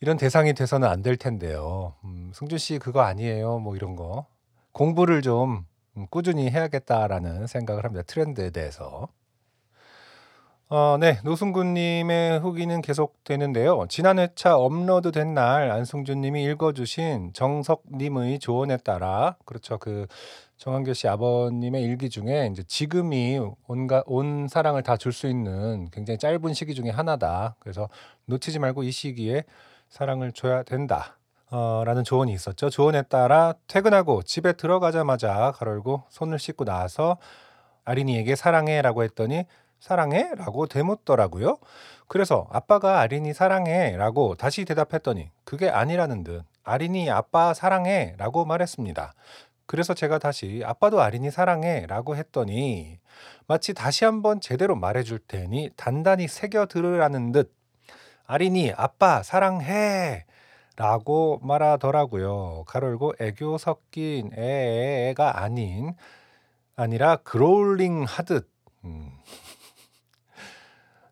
이런 0.00 0.16
대상이 0.18 0.54
돼서는 0.54 0.88
안 0.88 1.02
될 1.02 1.16
텐데요. 1.18 1.94
음, 2.04 2.32
승준 2.34 2.58
씨 2.58 2.78
그거 2.78 3.02
아니에요. 3.02 3.58
뭐 3.60 3.76
이런 3.76 3.96
거 3.96 4.26
공부를 4.72 5.22
좀 5.22 5.66
음, 5.98 6.06
꾸준히 6.10 6.50
해야겠다라는 6.50 7.46
생각을 7.48 7.84
합니다. 7.84 8.04
트렌드에 8.06 8.50
대해서. 8.50 9.08
어, 10.68 10.96
네, 10.98 11.20
노승구님의 11.22 12.40
후기는 12.40 12.82
계속되는데요. 12.82 13.86
지난 13.88 14.18
회차 14.18 14.56
업로드 14.56 15.12
된 15.12 15.32
날 15.34 15.70
안승준님이 15.70 16.42
읽어주신 16.44 17.32
정석님의 17.34 18.40
조언에 18.40 18.76
따라 18.78 19.36
그렇죠. 19.44 19.78
그 19.78 20.06
정한교 20.56 20.92
씨 20.94 21.06
아버님의 21.06 21.82
일기 21.84 22.10
중에 22.10 22.48
이제 22.50 22.64
지금이 22.64 23.38
온가 23.68 24.02
온 24.06 24.48
사랑을 24.48 24.82
다 24.82 24.96
줄 24.96 25.12
수 25.12 25.28
있는 25.28 25.88
굉장히 25.92 26.18
짧은 26.18 26.52
시기 26.54 26.74
중에 26.74 26.90
하나다. 26.90 27.54
그래서 27.60 27.88
놓치지 28.24 28.58
말고 28.58 28.82
이 28.82 28.90
시기에 28.90 29.44
사랑을 29.88 30.32
줘야 30.32 30.62
된다. 30.64 31.18
어, 31.50 31.82
라는 31.86 32.02
조언이 32.02 32.32
있었죠. 32.32 32.70
조언에 32.70 33.02
따라 33.02 33.54
퇴근하고 33.68 34.22
집에 34.24 34.54
들어가자마자 34.54 35.52
가로 35.54 35.72
열고 35.72 36.04
손을 36.08 36.40
씻고 36.40 36.64
나와서 36.64 37.18
아린이에게 37.84 38.34
사랑해 38.34 38.82
라고 38.82 39.04
했더니 39.04 39.44
사랑해? 39.80 40.30
라고 40.36 40.66
되묻더라고요. 40.66 41.58
그래서 42.08 42.46
아빠가 42.50 43.00
아린이 43.00 43.32
사랑해 43.34 43.96
라고 43.96 44.34
다시 44.34 44.64
대답했더니 44.64 45.30
그게 45.44 45.68
아니라는 45.68 46.24
듯 46.24 46.44
아린이 46.64 47.10
아빠 47.10 47.54
사랑해 47.54 48.14
라고 48.18 48.44
말했습니다. 48.44 49.12
그래서 49.66 49.94
제가 49.94 50.18
다시 50.18 50.62
아빠도 50.64 51.00
아린이 51.00 51.30
사랑해 51.30 51.86
라고 51.88 52.16
했더니 52.16 52.98
마치 53.48 53.74
다시 53.74 54.04
한번 54.04 54.40
제대로 54.40 54.76
말해줄 54.76 55.18
테니 55.26 55.70
단단히 55.76 56.28
새겨 56.28 56.66
들으라는 56.66 57.32
듯 57.32 57.52
아린이 58.26 58.72
아빠 58.76 59.22
사랑해 59.22 60.24
라고 60.76 61.40
말하더라고요. 61.42 62.64
가로열고 62.66 63.14
애교 63.18 63.58
섞인 63.58 64.32
애가 64.34 65.42
아닌 65.42 65.94
아니라 66.76 67.16
그롤링 67.16 68.04
하듯 68.06 68.50
음. 68.84 69.10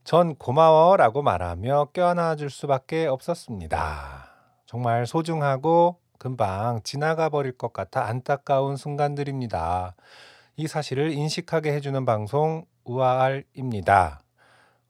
전 0.04 0.34
고마워라고 0.36 1.22
말하며 1.22 1.88
껴안아 1.94 2.36
줄 2.36 2.50
수밖에 2.50 3.06
없었습니다. 3.06 4.28
정말 4.66 5.06
소중하고 5.06 5.96
금방 6.18 6.82
지나가 6.84 7.30
버릴 7.30 7.56
것 7.56 7.72
같아 7.72 8.04
안타까운 8.04 8.76
순간들입니다. 8.76 9.94
이 10.56 10.66
사실을 10.66 11.10
인식하게 11.12 11.72
해주는 11.72 12.04
방송 12.04 12.66
우아알입니다. 12.84 14.20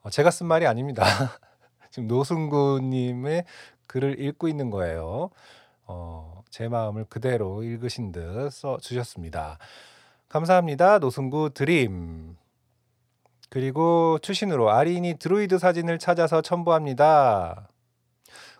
어, 0.02 0.10
제가 0.10 0.32
쓴 0.32 0.48
말이 0.48 0.66
아닙니다. 0.66 1.04
지금 1.92 2.08
노승구님의 2.08 3.44
글을 3.86 4.20
읽고 4.20 4.48
있는 4.48 4.70
거예요. 4.70 5.30
어, 5.86 6.42
제 6.50 6.66
마음을 6.66 7.04
그대로 7.04 7.62
읽으신 7.62 8.10
듯 8.10 8.50
써 8.50 8.78
주셨습니다. 8.78 9.58
감사합니다. 10.28 10.98
노승구 10.98 11.50
드림. 11.54 12.36
그리고 13.54 14.18
추신으로 14.20 14.70
아린이 14.72 15.14
드로이드 15.14 15.58
사진을 15.60 16.00
찾아서 16.00 16.42
첨부합니다. 16.42 17.68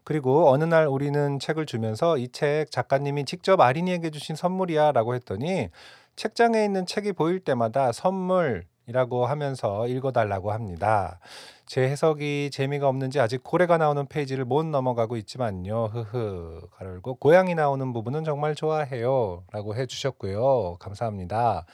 그리고 0.05 0.51
어느 0.51 0.63
날 0.63 0.87
우리는 0.87 1.41
책을 1.41 1.67
주면서 1.67 2.17
이 2.17 2.29
책 2.29 2.71
작가님이 2.71 3.25
직접 3.25 3.61
아린이에게 3.61 4.11
주신 4.11 4.37
선물이야 4.37 4.93
라고 4.93 5.17
했더니 5.17 5.71
책장에 6.15 6.65
있는 6.65 6.87
책이 6.87 7.15
보일 7.15 7.41
때마다 7.41 7.91
선물이라고 7.91 9.27
하면서 9.27 9.89
읽어달라고 9.89 10.53
합니다. 10.53 11.19
제 11.67 11.83
해석이 11.89 12.51
재미가 12.53 12.87
없는지 12.87 13.19
아직 13.19 13.43
고래가 13.43 13.79
나오는 13.79 14.07
페이지를 14.07 14.45
못 14.45 14.65
넘어가고 14.65 15.17
있지만요. 15.17 15.87
흐흐. 15.87 16.69
가르고 16.77 17.17
고양이 17.17 17.57
나오는 17.57 17.93
부분은 17.93 18.23
정말 18.23 18.55
좋아해요. 18.55 19.43
라고 19.51 19.75
해주셨고요. 19.75 20.77
감사합니다. 20.79 21.67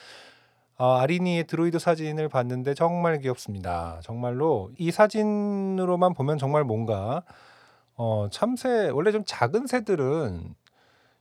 어, 0.81 0.95
아린이의 0.95 1.45
드로이드 1.47 1.79
사진을 1.79 2.31
봤는데 2.31 2.73
정말 2.73 3.19
귀엽습니다. 3.19 4.01
정말로 4.03 4.71
이 4.79 4.91
사진으로만 4.91 6.15
보면 6.15 6.39
정말 6.39 6.65
뭔가 6.65 7.23
어, 7.97 8.29
참새 8.31 8.89
원래 8.89 9.13
좀 9.13 9.23
작은 9.27 9.67
새들은 9.67 10.55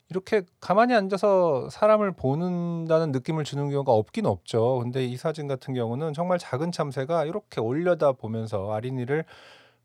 이렇게 0.08 0.44
가만히 0.62 0.94
앉아서 0.94 1.70
사람을 1.70 2.14
보는다는 2.14 3.12
느낌을 3.12 3.44
주는 3.44 3.70
경우가 3.70 3.92
없긴 3.92 4.28
없죠. 4.28 4.80
근데 4.80 5.04
이 5.04 5.18
사진 5.18 5.50
같은 5.50 5.74
경우는 5.74 6.14
정말 6.14 6.40
작은 6.40 6.72
참새가 6.72 7.26
이렇게 7.26 7.60
올려다 7.60 8.14
보면서 8.14 8.72
아린이를 8.72 9.26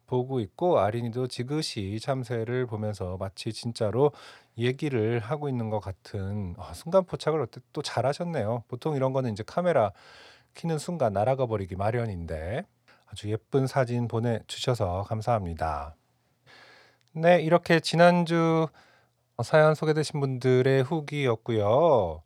보고 0.06 0.38
있고 0.38 0.78
아린이도 0.78 1.26
지그시 1.26 1.98
참새를 2.00 2.66
보면서 2.66 3.16
마치 3.18 3.52
진짜로 3.52 4.12
얘기를 4.58 5.18
하고 5.18 5.48
있는 5.48 5.70
것 5.70 5.80
같은 5.80 6.54
아, 6.58 6.72
순간 6.74 7.04
포착을 7.04 7.40
어때 7.40 7.60
또 7.72 7.82
잘하셨네요. 7.82 8.64
보통 8.68 8.96
이런 8.96 9.12
거는 9.12 9.32
이제 9.32 9.42
카메라 9.46 9.92
키는 10.54 10.78
순간 10.78 11.12
날아가 11.12 11.46
버리기 11.46 11.76
마련인데 11.76 12.64
아주 13.06 13.30
예쁜 13.30 13.66
사진 13.66 14.08
보내주셔서 14.08 15.04
감사합니다. 15.08 15.96
네, 17.12 17.40
이렇게 17.42 17.80
지난주 17.80 18.66
사연 19.42 19.74
소개되신 19.74 20.20
분들의 20.20 20.82
후기였고요. 20.82 22.22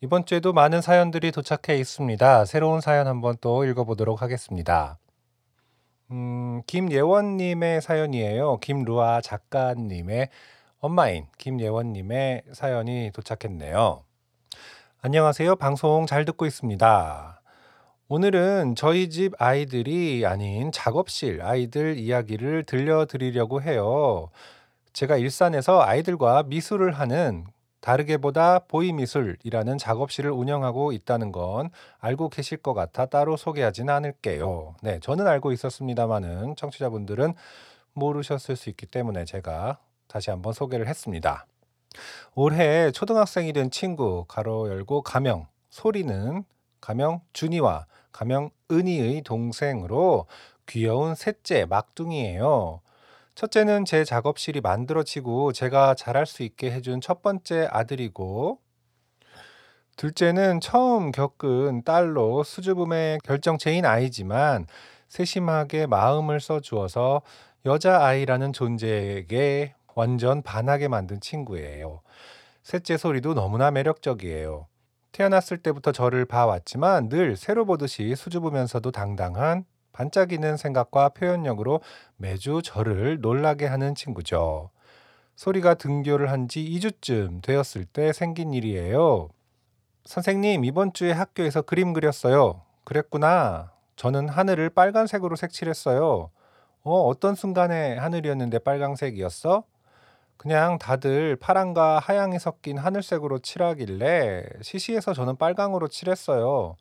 이번 0.00 0.26
주에도 0.26 0.52
많은 0.52 0.82
사연들이 0.82 1.32
도착해 1.32 1.78
있습니다. 1.78 2.44
새로운 2.44 2.82
사연 2.82 3.06
한번 3.06 3.36
또 3.40 3.64
읽어보도록 3.64 4.20
하겠습니다. 4.20 4.98
음, 6.10 6.62
김예원님의 6.66 7.80
사연이에요. 7.80 8.58
김루아 8.58 9.22
작가님의 9.22 10.28
엄마인 10.84 11.24
김예원님의 11.38 12.42
사연이 12.52 13.10
도착했네요. 13.14 14.04
안녕하세요. 15.00 15.56
방송 15.56 16.04
잘 16.04 16.26
듣고 16.26 16.44
있습니다. 16.44 17.40
오늘은 18.08 18.74
저희 18.74 19.08
집 19.08 19.32
아이들이 19.38 20.26
아닌 20.26 20.70
작업실 20.72 21.40
아이들 21.40 21.96
이야기를 21.96 22.64
들려드리려고 22.64 23.62
해요. 23.62 24.28
제가 24.92 25.16
일산에서 25.16 25.80
아이들과 25.80 26.42
미술을 26.42 26.92
하는 26.92 27.46
다르게보다 27.80 28.58
보이미술이라는 28.68 29.78
작업실을 29.78 30.32
운영하고 30.32 30.92
있다는 30.92 31.32
건 31.32 31.70
알고 31.98 32.28
계실 32.28 32.58
것 32.58 32.74
같아 32.74 33.06
따로 33.06 33.38
소개하진 33.38 33.88
않을게요. 33.88 34.74
네, 34.82 35.00
저는 35.00 35.26
알고 35.26 35.52
있었습니다만은 35.52 36.56
청취자분들은 36.56 37.32
모르셨을 37.94 38.54
수 38.54 38.68
있기 38.68 38.84
때문에 38.84 39.24
제가 39.24 39.78
다시 40.06 40.30
한번 40.30 40.52
소개를 40.52 40.86
했습니다. 40.86 41.46
올해 42.34 42.90
초등학생이 42.90 43.52
된 43.52 43.70
친구 43.70 44.24
가로 44.26 44.68
열고 44.68 45.02
가명 45.02 45.46
소리는 45.70 46.44
가명 46.80 47.20
준이와 47.32 47.86
가명 48.12 48.50
은희의 48.70 49.22
동생으로 49.22 50.26
귀여운 50.66 51.14
셋째 51.14 51.64
막둥이에요. 51.66 52.80
첫째는 53.34 53.84
제 53.84 54.04
작업실이 54.04 54.60
만들어지고 54.60 55.52
제가 55.52 55.94
잘할 55.94 56.26
수 56.26 56.42
있게 56.42 56.70
해준 56.70 57.00
첫 57.00 57.22
번째 57.22 57.68
아들이고 57.70 58.60
둘째는 59.96 60.60
처음 60.60 61.10
겪은 61.10 61.82
딸로 61.84 62.42
수줍음의 62.44 63.20
결정체인 63.24 63.84
아이지만 63.84 64.66
세심하게 65.08 65.86
마음을 65.86 66.40
써주어서 66.40 67.22
여자아이라는 67.66 68.52
존재에게 68.52 69.74
완전 69.94 70.42
반하게 70.42 70.88
만든 70.88 71.20
친구예요. 71.20 72.00
셋째 72.62 72.96
소리도 72.96 73.34
너무나 73.34 73.70
매력적이에요. 73.70 74.66
태어났을 75.12 75.58
때부터 75.58 75.92
저를 75.92 76.24
봐왔지만 76.24 77.08
늘 77.08 77.36
새로 77.36 77.64
보듯이 77.64 78.14
수줍으면서도 78.16 78.90
당당한 78.90 79.64
반짝이는 79.92 80.56
생각과 80.56 81.10
표현력으로 81.10 81.80
매주 82.16 82.62
저를 82.64 83.20
놀라게 83.20 83.66
하는 83.66 83.94
친구죠. 83.94 84.70
소리가 85.36 85.74
등교를 85.74 86.30
한 86.30 86.48
지 86.48 86.60
2주쯤 86.64 87.42
되었을 87.42 87.84
때 87.86 88.12
생긴 88.12 88.52
일이에요. 88.52 89.28
선생님, 90.04 90.64
이번 90.64 90.92
주에 90.92 91.12
학교에서 91.12 91.62
그림 91.62 91.92
그렸어요. 91.92 92.62
그랬구나. 92.84 93.72
저는 93.96 94.28
하늘을 94.28 94.70
빨간색으로 94.70 95.36
색칠했어요. 95.36 96.30
어, 96.82 97.00
어떤 97.02 97.34
순간에 97.34 97.96
하늘이었는데 97.96 98.58
빨강색이었어? 98.60 99.64
그냥 100.36 100.78
다들 100.78 101.36
파랑과 101.36 101.98
하양이 101.98 102.38
섞인 102.38 102.78
하늘색으로 102.78 103.38
칠하길래 103.38 104.44
시시해서 104.62 105.14
저는 105.14 105.36
빨강으로 105.36 105.88
칠했어요. 105.88 106.76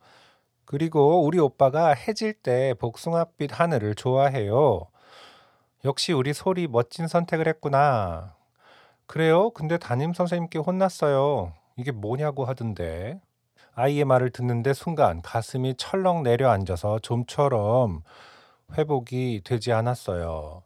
그리고 0.66 1.24
우리 1.24 1.40
오빠가 1.40 1.90
해질 1.94 2.34
때 2.34 2.74
복숭아빛 2.80 3.60
하늘을 3.60 3.96
좋아해요. 3.96 4.88
역시 5.86 6.14
우리 6.14 6.34
소리 6.34 6.68
멋진 6.68 7.08
선택을 7.08 7.48
했구나. 7.48 8.36
그래요? 9.06 9.50
근데 9.52 9.78
담임 9.78 10.14
선생님께 10.14 10.60
혼났어요. 10.60 11.54
이게 11.76 11.92
뭐냐고 11.92 12.46
하던데. 12.46 13.20
아이의 13.76 14.06
말을 14.06 14.30
듣는데 14.30 14.74
순간 14.74 15.22
가슴이 15.22 15.76
철렁 15.78 16.24
내려앉아서 16.24 17.00
좀처럼 17.00 18.04
회복이 18.78 19.42
되지 19.44 19.74
않았어요. 19.74 20.64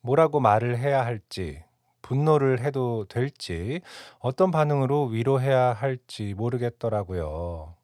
뭐라고 0.00 0.40
말을 0.40 0.78
해야 0.78 1.04
할지, 1.04 1.64
분노를 2.06 2.60
해도 2.60 3.04
될지, 3.08 3.80
어떤 4.20 4.50
반응으로 4.50 5.06
위로해야 5.06 5.72
할지 5.72 6.34
모르겠더라고요. 6.36 7.74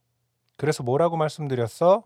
그래서 0.57 0.83
뭐라고 0.85 1.17
말씀드렸어? 1.17 2.05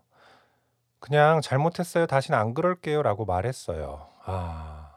그냥 0.99 1.41
잘못했어요. 1.41 2.07
다시는 2.07 2.37
안 2.39 2.53
그럴게요. 2.55 3.03
라고 3.03 3.25
말했어요. 3.25 4.07
아. 4.25 4.95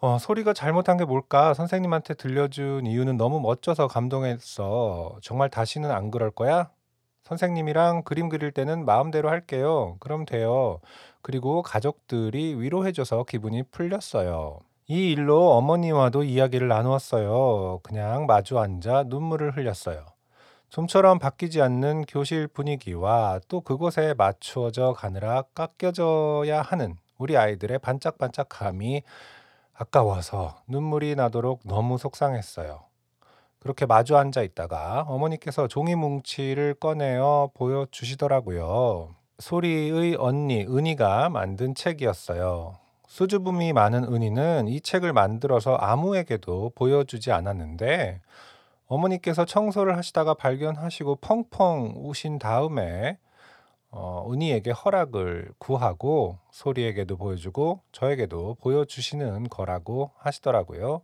어, 0.00 0.18
소리가 0.18 0.52
잘못한 0.52 0.96
게 0.96 1.04
뭘까? 1.04 1.54
선생님한테 1.54 2.14
들려준 2.14 2.86
이유는 2.86 3.16
너무 3.16 3.40
멋져서 3.40 3.88
감동했어. 3.88 5.18
정말 5.22 5.48
다시는 5.50 5.90
안 5.90 6.10
그럴 6.10 6.30
거야? 6.30 6.70
선생님이랑 7.24 8.02
그림 8.02 8.28
그릴 8.28 8.52
때는 8.52 8.84
마음대로 8.84 9.28
할게요. 9.28 9.96
그럼 10.00 10.24
돼요. 10.24 10.80
그리고 11.20 11.62
가족들이 11.62 12.60
위로해줘서 12.60 13.24
기분이 13.24 13.62
풀렸어요. 13.64 14.60
이 14.92 15.12
일로 15.12 15.52
어머니와도 15.52 16.22
이야기를 16.22 16.68
나누었어요. 16.68 17.80
그냥 17.82 18.26
마주 18.26 18.58
앉아 18.58 19.04
눈물을 19.06 19.56
흘렸어요. 19.56 20.04
좀처럼 20.68 21.18
바뀌지 21.18 21.62
않는 21.62 22.04
교실 22.04 22.46
분위기와 22.46 23.40
또 23.48 23.62
그곳에 23.62 24.12
맞추어져 24.12 24.92
가느라 24.92 25.44
깎여져야 25.54 26.60
하는 26.60 26.96
우리 27.16 27.38
아이들의 27.38 27.78
반짝반짝함이 27.78 29.02
아까워서 29.72 30.56
눈물이 30.68 31.14
나도록 31.14 31.60
너무 31.64 31.96
속상했어요. 31.96 32.82
그렇게 33.60 33.86
마주 33.86 34.18
앉아 34.18 34.42
있다가 34.42 35.06
어머니께서 35.08 35.68
종이 35.68 35.94
뭉치를 35.94 36.74
꺼내어 36.74 37.48
보여주시더라고요. 37.54 39.14
소리의 39.38 40.16
언니 40.16 40.66
은희가 40.66 41.30
만든 41.30 41.74
책이었어요. 41.74 42.81
수줍음이 43.12 43.74
많은 43.74 44.04
은희는 44.04 44.68
이 44.68 44.80
책을 44.80 45.12
만들어서 45.12 45.74
아무에게도 45.74 46.72
보여주지 46.74 47.30
않았는데 47.30 48.22
어머니께서 48.86 49.44
청소를 49.44 49.98
하시다가 49.98 50.32
발견하시고 50.32 51.16
펑펑 51.16 51.92
우신 51.98 52.38
다음에 52.38 53.18
어, 53.90 54.26
은희에게 54.32 54.70
허락을 54.70 55.52
구하고 55.58 56.38
소리에게도 56.52 57.18
보여주고 57.18 57.80
저에게도 57.92 58.56
보여주시는 58.62 59.50
거라고 59.50 60.12
하시더라고요. 60.16 61.02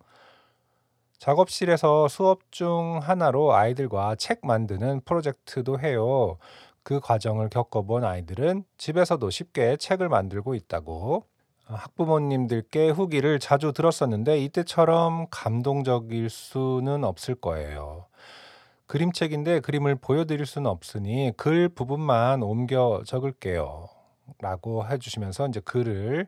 작업실에서 1.18 2.08
수업 2.08 2.50
중 2.50 3.00
하나로 3.02 3.52
아이들과 3.52 4.14
책 4.14 4.40
만드는 4.46 5.02
프로젝트도 5.04 5.78
해요. 5.78 6.38
그 6.82 7.00
과정을 7.00 7.50
겪어본 7.50 8.04
아이들은 8.04 8.64
집에서도 8.78 9.28
쉽게 9.28 9.76
책을 9.76 10.08
만들고 10.08 10.54
있다고 10.54 11.26
어, 11.26 11.37
학부모님들께 11.76 12.90
후기를 12.90 13.38
자주 13.38 13.72
들었었는데 13.72 14.38
이때처럼 14.40 15.26
감동적일 15.30 16.30
수는 16.30 17.04
없을 17.04 17.34
거예요. 17.34 18.06
그림책인데 18.86 19.60
그림을 19.60 19.96
보여드릴 19.96 20.46
수는 20.46 20.70
없으니 20.70 21.32
글 21.36 21.68
부분만 21.68 22.42
옮겨 22.42 23.02
적을게요. 23.04 23.88
라고 24.40 24.86
해주시면서 24.86 25.48
이제 25.48 25.60
글을 25.60 26.26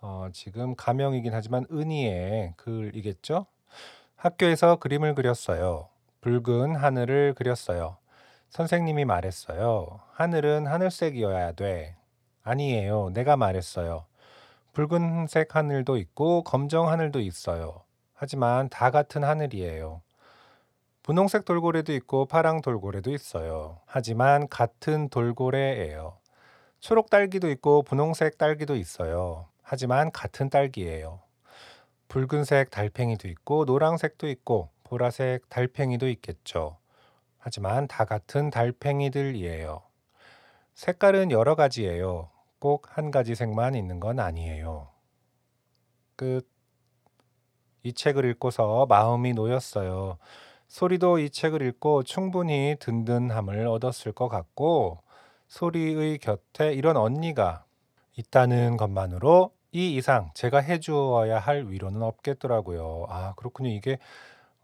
어, 0.00 0.28
지금 0.32 0.74
가명이긴 0.76 1.32
하지만 1.32 1.64
은희의 1.72 2.54
글이겠죠? 2.56 3.46
학교에서 4.16 4.76
그림을 4.76 5.14
그렸어요. 5.14 5.88
붉은 6.20 6.76
하늘을 6.76 7.34
그렸어요. 7.34 7.96
선생님이 8.50 9.04
말했어요. 9.04 10.00
하늘은 10.12 10.66
하늘색이어야 10.66 11.52
돼. 11.52 11.96
아니에요. 12.42 13.10
내가 13.14 13.36
말했어요. 13.36 14.04
붉은색 14.76 15.56
하늘도 15.56 15.96
있고 15.96 16.44
검정 16.44 16.90
하늘도 16.90 17.20
있어요. 17.20 17.82
하지만 18.12 18.68
다 18.68 18.90
같은 18.90 19.24
하늘이에요. 19.24 20.02
분홍색 21.02 21.46
돌고래도 21.46 21.94
있고 21.94 22.26
파랑 22.26 22.60
돌고래도 22.60 23.10
있어요. 23.10 23.80
하지만 23.86 24.46
같은 24.50 25.08
돌고래예요. 25.08 26.18
초록 26.80 27.08
딸기도 27.08 27.48
있고 27.52 27.84
분홍색 27.84 28.36
딸기도 28.36 28.76
있어요. 28.76 29.48
하지만 29.62 30.12
같은 30.12 30.50
딸기예요. 30.50 31.20
붉은색 32.08 32.70
달팽이도 32.70 33.28
있고 33.28 33.64
노란색도 33.64 34.28
있고 34.28 34.68
보라색 34.84 35.48
달팽이도 35.48 36.06
있겠죠. 36.10 36.76
하지만 37.38 37.88
다 37.88 38.04
같은 38.04 38.50
달팽이들이에요. 38.50 39.80
색깔은 40.74 41.30
여러 41.30 41.54
가지예요. 41.54 42.35
꼭 42.58 42.86
한 42.96 43.10
가지 43.10 43.34
색만 43.34 43.74
있는 43.74 44.00
건 44.00 44.18
아니에요. 44.20 44.88
끝. 46.16 46.46
이 47.82 47.92
책을 47.92 48.24
읽고서 48.30 48.86
마음이 48.86 49.32
놓였어요. 49.34 50.18
소리도 50.68 51.18
이 51.20 51.30
책을 51.30 51.62
읽고 51.62 52.02
충분히 52.02 52.76
든든함을 52.80 53.66
얻었을 53.68 54.12
것 54.12 54.28
같고, 54.28 54.98
소리의 55.48 56.18
곁에 56.18 56.72
이런 56.74 56.96
언니가 56.96 57.64
있다는 58.16 58.76
것만으로 58.76 59.52
이 59.72 59.94
이상 59.96 60.30
제가 60.34 60.58
해주어야 60.58 61.38
할 61.38 61.66
위로는 61.68 62.02
없겠더라고요. 62.02 63.06
아, 63.08 63.34
그렇군요. 63.36 63.70
이게 63.70 63.98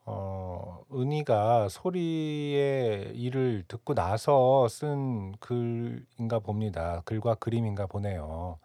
어, 0.04 0.80
은희가 0.92 1.68
소리의 1.68 3.12
일을 3.14 3.64
듣고 3.68 3.94
나서 3.94 4.66
쓴 4.68 5.32
글인가 5.38 6.40
봅니다. 6.40 7.02
글과 7.04 7.36
그림인가 7.36 7.86
보네요. 7.86 8.58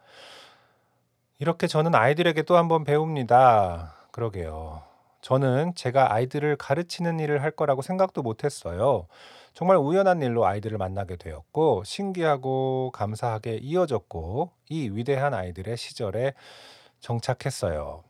이렇게 1.38 1.66
저는 1.68 1.94
아이들에게 1.94 2.42
또 2.42 2.56
한번 2.56 2.84
배웁니다. 2.84 3.94
그러게요. 4.10 4.82
저는 5.20 5.74
제가 5.74 6.12
아이들을 6.12 6.56
가르치는 6.56 7.20
일을 7.20 7.42
할 7.42 7.50
거라고 7.50 7.82
생각도 7.82 8.22
못 8.22 8.44
했어요. 8.44 9.06
정말 9.52 9.76
우연한 9.76 10.22
일로 10.22 10.46
아이들을 10.46 10.78
만나게 10.78 11.16
되었고, 11.16 11.84
신기하고 11.84 12.90
감사하게 12.92 13.58
이어졌고, 13.58 14.50
이 14.68 14.88
위대한 14.90 15.34
아이들의 15.34 15.76
시절에 15.76 16.34
정착했어요. 17.00 18.02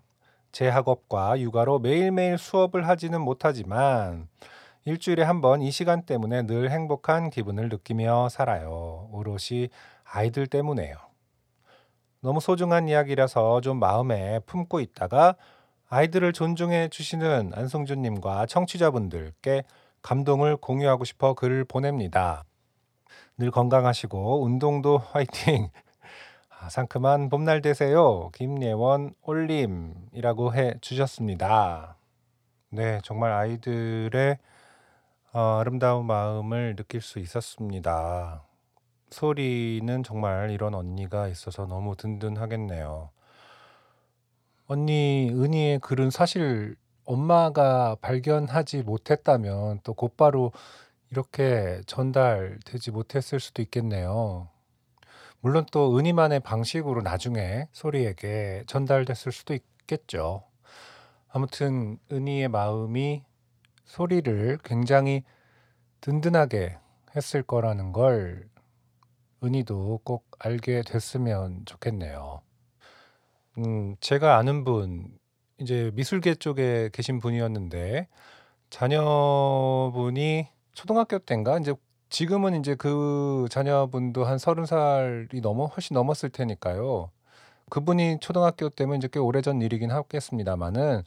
제 0.52 0.68
학업과 0.68 1.38
육아로 1.40 1.78
매일매일 1.78 2.38
수업을 2.38 2.88
하지는 2.88 3.20
못하지만, 3.20 4.28
일주일에 4.84 5.22
한 5.22 5.40
번 5.40 5.60
이 5.62 5.70
시간 5.70 6.02
때문에 6.02 6.42
늘 6.46 6.70
행복한 6.70 7.30
기분을 7.30 7.68
느끼며 7.68 8.28
살아요. 8.30 9.08
오롯이 9.12 9.68
아이들 10.04 10.46
때문에요. 10.46 10.96
너무 12.20 12.40
소중한 12.40 12.88
이야기라서 12.88 13.60
좀 13.60 13.78
마음에 13.78 14.40
품고 14.40 14.80
있다가 14.80 15.36
아이들을 15.88 16.32
존중해 16.32 16.88
주시는 16.88 17.52
안성준님과 17.54 18.46
청취자분들께 18.46 19.62
감동을 20.02 20.56
공유하고 20.56 21.04
싶어 21.04 21.34
글을 21.34 21.64
보냅니다. 21.64 22.44
늘 23.36 23.50
건강하시고 23.50 24.42
운동도 24.44 24.98
화이팅! 24.98 25.70
아, 26.60 26.68
상큼한 26.68 27.28
봄날 27.28 27.62
되세요. 27.62 28.30
김예원 28.34 29.14
올림이라고 29.22 30.54
해 30.54 30.74
주셨습니다. 30.80 31.96
네, 32.70 33.00
정말 33.04 33.32
아이들의 33.32 34.38
어, 35.32 35.58
아름다운 35.60 36.06
마음을 36.06 36.74
느낄 36.74 37.00
수 37.00 37.20
있었습니다. 37.20 38.42
소리는 39.10 40.02
정말 40.02 40.50
이런 40.50 40.74
언니가 40.74 41.28
있어서 41.28 41.66
너무 41.66 41.94
든든하겠네요. 41.94 43.10
언니 44.66 45.30
은희의 45.32 45.78
글은 45.78 46.10
사실 46.10 46.74
엄마가 47.04 47.96
발견하지 48.00 48.82
못했다면 48.82 49.80
또 49.84 49.94
곧바로 49.94 50.52
이렇게 51.10 51.80
전달되지 51.86 52.90
못했을 52.90 53.38
수도 53.38 53.62
있겠네요. 53.62 54.48
물론 55.40 55.64
또 55.70 55.96
은희만의 55.96 56.40
방식으로 56.40 57.02
나중에 57.02 57.68
소리에게 57.72 58.64
전달됐을 58.66 59.32
수도 59.32 59.54
있겠죠. 59.54 60.44
아무튼 61.28 61.98
은희의 62.10 62.48
마음이 62.48 63.22
소리를 63.84 64.58
굉장히 64.64 65.22
든든하게 66.00 66.78
했을 67.14 67.42
거라는 67.42 67.92
걸 67.92 68.48
은희도 69.42 70.00
꼭 70.04 70.26
알게 70.38 70.82
됐으면 70.82 71.64
좋겠네요. 71.66 72.42
음, 73.58 73.96
제가 74.00 74.36
아는 74.36 74.64
분 74.64 75.16
이제 75.60 75.90
미술계 75.94 76.36
쪽에 76.36 76.90
계신 76.92 77.18
분이었는데 77.18 78.08
자녀분이 78.70 80.48
초등학교 80.72 81.18
때인가 81.18 81.58
이제 81.58 81.74
지금은 82.10 82.54
이제 82.58 82.74
그 82.74 83.46
자녀분도 83.50 84.24
한 84.24 84.38
서른 84.38 84.66
살이 84.66 85.40
넘어 85.42 85.66
훨씬 85.66 85.94
넘었을 85.94 86.30
테니까요. 86.30 87.10
그분이 87.70 88.18
초등학교 88.20 88.70
때면 88.70 88.96
이제 88.98 89.08
꽤 89.12 89.18
오래전 89.18 89.60
일이긴 89.62 89.90
하겠습니다마는 89.90 91.02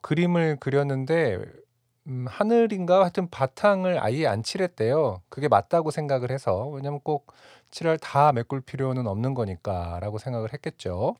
그림을 0.00 0.56
그렸는데 0.60 1.38
음, 2.06 2.26
하늘인가 2.28 3.02
하여튼 3.02 3.28
바탕을 3.30 4.02
아예 4.02 4.26
안 4.26 4.42
칠했대요. 4.42 5.22
그게 5.28 5.48
맞다고 5.48 5.90
생각을 5.90 6.30
해서 6.30 6.68
왜냐면 6.68 7.00
꼭 7.02 7.32
칠할 7.70 7.98
다 7.98 8.32
메꿀 8.32 8.62
필요는 8.62 9.06
없는 9.06 9.34
거니까라고 9.34 10.18
생각을 10.18 10.52
했겠죠. 10.54 11.16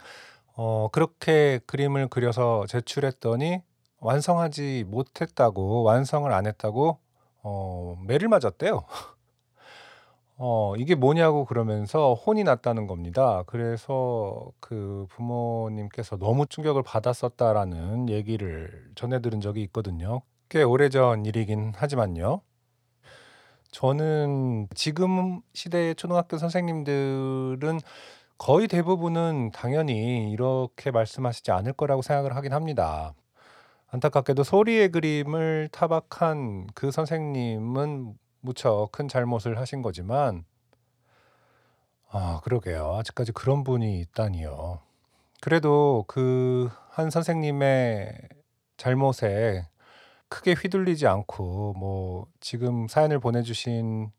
어, 0.56 0.88
그렇게 0.92 1.60
그림을 1.66 2.08
그려서 2.08 2.64
제출했더니 2.68 3.62
완성하지 4.00 4.84
못했다고 4.88 5.82
완성을 5.82 6.32
안 6.32 6.46
했다고 6.46 6.98
어, 7.42 7.96
매를 8.06 8.28
맞았대요. 8.28 8.84
어, 10.42 10.74
이게 10.78 10.94
뭐냐고 10.94 11.44
그러면서 11.44 12.14
혼이 12.14 12.44
났다는 12.44 12.86
겁니다. 12.86 13.42
그래서 13.46 14.50
그 14.58 15.06
부모님께서 15.10 16.16
너무 16.16 16.46
충격을 16.46 16.82
받았었다라는 16.82 18.08
얘기를 18.08 18.90
전해 18.94 19.20
들은 19.20 19.40
적이 19.42 19.62
있거든요. 19.64 20.22
꽤 20.48 20.62
오래전 20.62 21.26
일이긴 21.26 21.72
하지만요. 21.76 22.40
저는 23.70 24.68
지금 24.74 25.42
시대의 25.54 25.94
초등학교 25.94 26.38
선생님들은 26.38 27.80
거의 28.38 28.66
대부분은 28.68 29.50
당연히 29.52 30.30
이렇게 30.32 30.90
말씀하시지 30.90 31.50
않을 31.52 31.74
거라고 31.74 32.02
생각을 32.02 32.34
하긴 32.36 32.52
합니다. 32.54 33.14
안타깝게도 33.90 34.44
소리의 34.44 34.90
그림을 34.90 35.68
타박한 35.72 36.68
그 36.74 36.90
선생님은 36.90 38.14
무척 38.40 38.90
큰 38.92 39.08
잘못을 39.08 39.58
하신 39.58 39.82
거지만 39.82 40.44
아, 42.10 42.40
그러게요. 42.42 42.96
아직까지 42.96 43.32
그런 43.32 43.62
분이 43.64 44.00
있다니요. 44.00 44.80
그래도 45.40 46.04
그 46.06 46.70
한 47.00 47.08
선생님의 47.08 48.12
잘못에 48.76 49.66
크게 50.28 50.52
휘둘리지 50.52 51.06
않고 51.06 51.74
뭐 51.78 52.26
지금 52.40 52.88
사연을 52.88 53.20
보내주신 53.20 54.10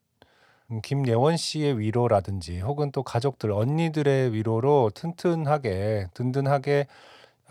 음, 0.72 0.82
김예원 0.82 1.38
씨의 1.38 1.78
위로라든지 1.80 2.60
혹은 2.62 2.92
또 2.92 3.04
가족들 3.04 3.52
언니들의 3.52 4.34
위로로 4.34 4.90
튼튼하게 4.96 6.08
든든하게 6.14 6.88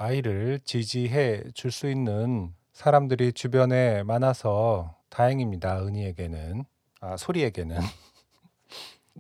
아이를 0.00 0.60
지지해 0.64 1.42
줄 1.52 1.70
수 1.70 1.86
있는 1.90 2.54
사람들이 2.72 3.34
주변에 3.34 4.02
많아서 4.04 4.96
다행입니다. 5.10 5.84
은희에게는 5.84 6.64
아 7.02 7.16
소리에게는 7.18 7.76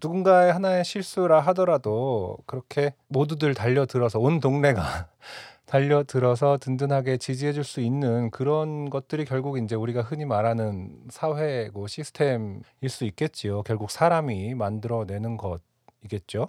누군가의 0.02 0.52
하나의 0.54 0.84
실수라 0.86 1.40
하더라도 1.40 2.38
그렇게 2.46 2.94
모두들 3.08 3.52
달려들어서 3.54 4.18
온 4.20 4.40
동네가 4.40 4.82
달려들어서 5.66 6.56
든든하게 6.58 7.18
지지해 7.18 7.52
줄 7.52 7.62
수 7.62 7.80
있는 7.82 8.30
그런 8.30 8.88
것들이 8.88 9.26
결국 9.26 9.58
이제 9.58 9.74
우리가 9.76 10.00
흔히 10.00 10.24
말하는 10.24 10.96
사회고 11.10 11.88
시스템일 11.88 12.88
수 12.88 13.04
있겠지요. 13.04 13.62
결국 13.64 13.90
사람이 13.90 14.54
만들어내는 14.54 15.36
것이겠죠. 15.36 16.48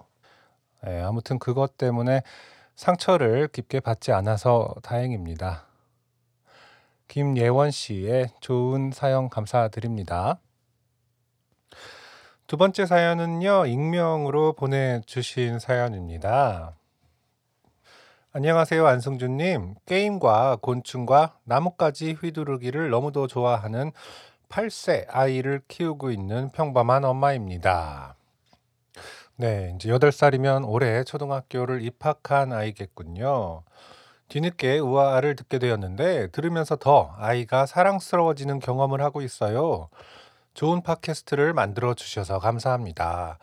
예, 0.86 1.00
아무튼 1.02 1.38
그것 1.38 1.76
때문에 1.76 2.22
상처를 2.82 3.46
깊게 3.46 3.78
받지 3.78 4.10
않아서 4.10 4.74
다행입니다. 4.82 5.66
김예원 7.06 7.70
씨의 7.70 8.30
좋은 8.40 8.90
사연 8.92 9.28
감사드립니다. 9.28 10.40
두 12.48 12.56
번째 12.56 12.86
사연은요, 12.86 13.66
익명으로 13.66 14.54
보내주신 14.54 15.60
사연입니다. 15.60 16.74
안녕하세요, 18.32 18.84
안승준님. 18.84 19.76
게임과 19.86 20.56
곤충과 20.60 21.38
나뭇가지 21.44 22.14
휘두르기를 22.14 22.90
너무도 22.90 23.28
좋아하는 23.28 23.92
8세 24.48 25.06
아이를 25.08 25.62
키우고 25.68 26.10
있는 26.10 26.50
평범한 26.50 27.04
엄마입니다. 27.04 28.16
네, 29.36 29.72
이제 29.74 29.88
8 29.88 30.12
살이면 30.12 30.64
올해 30.64 31.04
초등학교를 31.04 31.82
입학한 31.82 32.52
아이겠군요. 32.52 33.62
뒤늦게 34.28 34.78
우아를 34.78 35.36
듣게 35.36 35.58
되었는데 35.58 36.28
들으면서 36.28 36.76
더 36.76 37.14
아이가 37.18 37.66
사랑스러워지는 37.66 38.60
경험을 38.60 39.02
하고 39.02 39.20
있어요. 39.22 39.88
좋은 40.54 40.82
팟캐스트를 40.82 41.54
만들어 41.54 41.94
주셔서 41.94 42.38
감사합니다. 42.38 43.38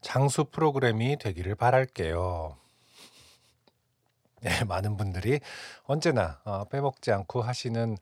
장수 0.00 0.44
프로그램이 0.44 1.18
되기를 1.18 1.54
바랄게요. 1.54 2.56
네, 4.42 4.64
많은 4.64 4.96
분들이 4.96 5.40
언제나 5.84 6.40
어, 6.44 6.64
빼먹지 6.64 7.12
않고 7.12 7.42
하시는 7.42 7.96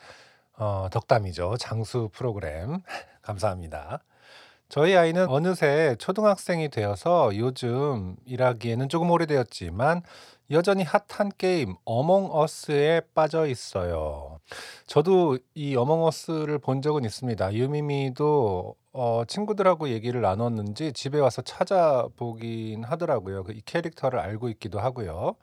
어, 0.57 0.89
덕담이죠. 0.91 1.57
장수 1.59 2.09
프로그램. 2.13 2.83
감사합니다. 3.23 4.01
저희 4.73 4.97
아이는 4.97 5.29
어느새 5.29 5.97
초등학생이 5.99 6.71
되어서 6.71 7.37
요즘 7.37 8.17
일하기에는 8.25 8.89
조금 8.89 9.11
오래되었지만 9.11 10.01
여전히 10.51 10.83
핫한 10.83 11.33
게임 11.37 11.75
어몽어스에 11.85 13.03
빠져 13.15 13.47
있어요. 13.47 14.41
저도 14.87 15.37
이 15.55 15.77
어몽어스를 15.77 16.59
본 16.59 16.81
적은 16.81 17.05
있습니다. 17.05 17.53
유미미도 17.53 18.75
어, 18.95 19.23
친구들하고 19.29 19.91
얘기를 19.91 20.23
나눴는지 20.23 20.95
집에 20.95 21.19
와서 21.19 21.43
찾아보긴 21.43 22.85
하더라고요. 22.85 23.45
그 23.45 23.53
이 23.53 23.61
캐릭터를 23.67 24.21
알고 24.21 24.49
있기도 24.49 24.81
하고요. 24.81 25.37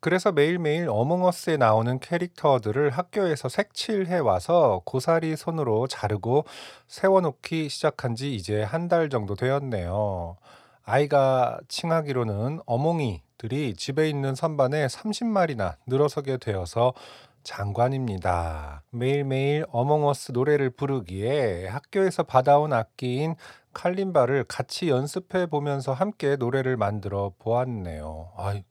그래서 0.00 0.32
매일매일 0.32 0.88
어몽어스에 0.88 1.56
나오는 1.56 1.98
캐릭터들을 1.98 2.90
학교에서 2.90 3.48
색칠해 3.48 4.18
와서 4.18 4.82
고사리 4.84 5.36
손으로 5.36 5.86
자르고 5.88 6.44
세워놓기 6.88 7.68
시작한 7.68 8.14
지 8.14 8.34
이제 8.34 8.62
한 8.62 8.86
달 8.88 9.10
정도 9.10 9.34
되었네요. 9.34 10.36
아이가 10.84 11.58
칭하기로는 11.66 12.60
어몽이들이 12.66 13.74
집에 13.74 14.08
있는 14.08 14.36
선반에 14.36 14.86
30마리나 14.86 15.74
늘어서게 15.88 16.36
되어서 16.36 16.94
장관입니다. 17.42 18.82
매일매일 18.90 19.66
어몽어스 19.70 20.32
노래를 20.32 20.70
부르기에 20.70 21.66
학교에서 21.68 22.22
받아온 22.22 22.72
악기인 22.72 23.34
칼림바를 23.72 24.44
같이 24.44 24.88
연습해 24.88 25.46
보면서 25.46 25.92
함께 25.92 26.36
노래를 26.36 26.76
만들어 26.76 27.32
보았네요. 27.38 28.32
아이, 28.36 28.62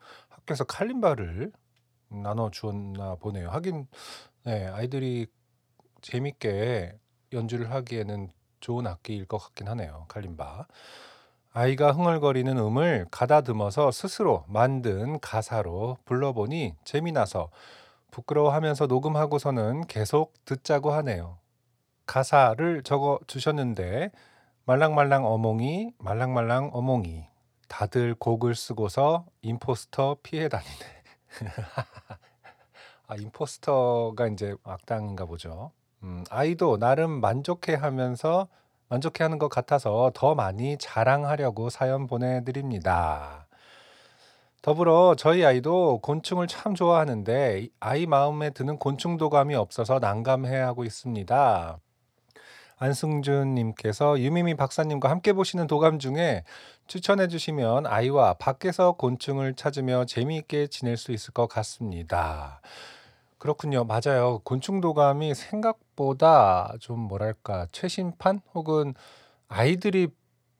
학교에서 0.45 0.63
칼림바를 0.63 1.51
나눠 2.09 2.49
주었나 2.51 3.15
보네요. 3.15 3.49
하긴 3.49 3.87
네, 4.43 4.67
아이들이 4.67 5.27
재밌게 6.01 6.97
연주를 7.33 7.71
하기에는 7.71 8.29
좋은 8.59 8.87
악기일 8.87 9.25
것 9.25 9.39
같긴 9.39 9.67
하네요. 9.69 10.05
칼림바. 10.07 10.67
아이가 11.51 11.91
흥얼거리는 11.91 12.57
음을 12.57 13.07
가다듬어서 13.11 13.91
스스로 13.91 14.45
만든 14.47 15.19
가사로 15.19 15.97
불러보니 16.05 16.75
재미나서 16.83 17.49
부끄러워하면서 18.11 18.87
녹음하고서는 18.87 19.87
계속 19.87 20.33
듣자고 20.45 20.91
하네요. 20.93 21.39
가사를 22.05 22.83
적어 22.83 23.19
주셨는데 23.27 24.11
말랑말랑 24.65 25.25
어몽이 25.25 25.93
말랑말랑 25.97 26.71
어몽이 26.73 27.25
다들 27.67 28.15
곡을 28.15 28.55
쓰고서 28.55 29.25
임포스터 29.41 30.17
피해 30.23 30.49
다니네. 30.49 30.85
아, 33.07 33.15
임포스터가 33.15 34.27
이제 34.27 34.55
악당인가 34.63 35.25
보죠. 35.25 35.71
음, 36.03 36.23
아이도 36.29 36.77
나름 36.77 37.21
만족해 37.21 37.75
하면서 37.75 38.47
만족해 38.89 39.23
하는 39.23 39.39
것 39.39 39.49
같아서 39.49 40.11
더 40.13 40.35
많이 40.35 40.77
자랑하려고 40.77 41.69
사연 41.69 42.07
보내드립니다. 42.07 43.47
더불어 44.61 45.15
저희 45.15 45.45
아이도 45.45 45.99
곤충을 45.99 46.47
참 46.47 46.73
좋아하는데 46.73 47.67
아이 47.79 48.07
마음에 48.07 48.49
드는 48.49 48.77
곤충 48.77 49.17
도감이 49.17 49.53
없어서 49.53 49.99
난감해하고 49.99 50.83
있습니다. 50.83 51.79
안승준님께서 52.77 54.19
유미미 54.19 54.55
박사님과 54.55 55.09
함께 55.09 55.33
보시는 55.33 55.67
도감 55.67 55.99
중에 55.99 56.43
추천해 56.87 57.27
주시면 57.27 57.87
아이와 57.87 58.35
밖에서 58.35 58.93
곤충을 58.93 59.55
찾으며 59.55 60.05
재미있게 60.05 60.67
지낼 60.67 60.97
수 60.97 61.11
있을 61.11 61.33
것 61.33 61.47
같습니다. 61.47 62.61
그렇군요. 63.37 63.83
맞아요. 63.83 64.39
곤충 64.43 64.81
도감이 64.81 65.33
생각보다 65.35 66.73
좀 66.79 66.99
뭐랄까 66.99 67.67
최신판 67.71 68.41
혹은 68.53 68.93
아이들이 69.47 70.07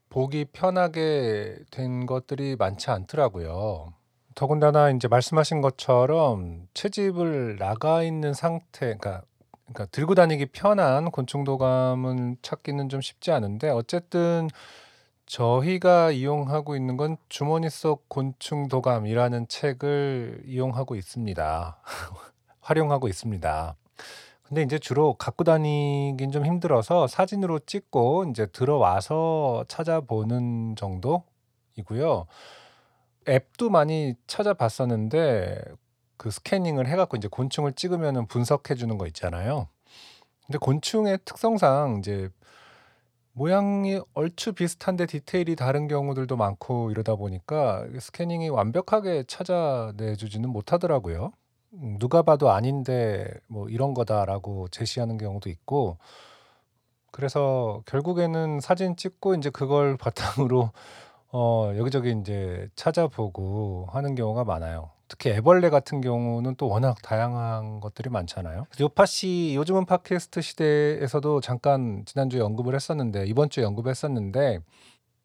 보기 0.09 0.45
편하게 0.45 1.57
된 1.71 2.05
것들이 2.05 2.55
많지 2.57 2.89
않더라고요. 2.89 3.93
더군다나 4.35 4.89
이제 4.91 5.07
말씀하신 5.07 5.61
것처럼 5.61 6.67
채집을 6.73 7.57
나가 7.57 8.03
있는 8.03 8.33
상태, 8.33 8.95
그러니까, 8.97 9.23
그러니까 9.65 9.85
들고 9.91 10.13
다니기 10.15 10.47
편한 10.47 11.09
곤충 11.09 11.43
도감은 11.43 12.37
찾기는 12.41 12.89
좀 12.89 13.01
쉽지 13.01 13.31
않은데 13.31 13.69
어쨌든 13.69 14.49
저희가 15.25 16.11
이용하고 16.11 16.75
있는 16.75 16.97
건 16.97 17.17
주머니 17.29 17.69
속 17.69 18.07
곤충 18.09 18.67
도감이라는 18.67 19.47
책을 19.47 20.43
이용하고 20.45 20.95
있습니다. 20.95 21.77
활용하고 22.61 23.07
있습니다. 23.07 23.75
근데 24.43 24.61
이제 24.61 24.77
주로 24.77 25.15
갖고 25.15 25.43
다니긴 25.43 26.31
좀 26.31 26.45
힘들어서 26.45 27.07
사진으로 27.07 27.59
찍고 27.59 28.25
이제 28.29 28.45
들어와서 28.45 29.65
찾아보는 29.67 30.75
정도이고요. 30.75 32.27
앱도 33.27 33.71
많이 33.71 34.13
찾아봤었는데 34.27 35.59
그 36.17 36.29
스캐닝을 36.29 36.87
해갖고 36.87 37.17
이제 37.17 37.27
곤충을 37.27 37.73
찍으면은 37.73 38.27
분석해 38.27 38.75
주는 38.75 38.99
거 38.99 39.07
있잖아요. 39.07 39.67
근데 40.45 40.59
곤충의 40.59 41.19
특성상 41.25 41.97
이제 41.99 42.29
모양이 43.37 43.99
얼추 44.13 44.53
비슷한데 44.53 45.07
디테일이 45.07 45.57
다른 45.57 45.89
경우들도 45.89 46.37
많고 46.37 46.89
이러다 46.91 47.15
보니까 47.15 47.85
스캐닝이 47.99 48.47
완벽하게 48.47 49.25
찾아내 49.27 50.15
주지는 50.15 50.49
못하더라고요. 50.49 51.33
음, 51.73 51.97
누가 51.99 52.21
봐도 52.21 52.51
아닌데 52.51 53.27
뭐 53.47 53.67
이런 53.67 53.93
거다라고 53.93 54.69
제시하는 54.69 55.17
경우도 55.17 55.49
있고 55.49 55.97
그래서 57.11 57.83
결국에는 57.85 58.61
사진 58.61 58.95
찍고 58.95 59.35
이제 59.35 59.49
그걸 59.49 59.97
바탕으로 59.97 60.71
어 61.33 61.73
여기저기 61.75 62.11
인제 62.11 62.69
찾아보고 62.77 63.89
하는 63.91 64.15
경우가 64.15 64.45
많아요. 64.45 64.91
특히 65.07 65.31
애벌레 65.31 65.69
같은 65.69 66.01
경우는 66.01 66.55
또 66.55 66.67
워낙 66.67 67.01
다양한 67.01 67.79
것들이 67.79 68.09
많잖아요. 68.09 68.65
요파 68.79 69.05
씨 69.05 69.53
요즘은 69.55 69.85
팟캐스트 69.85 70.41
시대에서도 70.41 71.41
잠깐 71.41 72.03
지난주에 72.05 72.41
언급을 72.41 72.73
했었는데 72.73 73.25
이번 73.27 73.49
주에 73.49 73.63
언급했었는데 73.63 74.59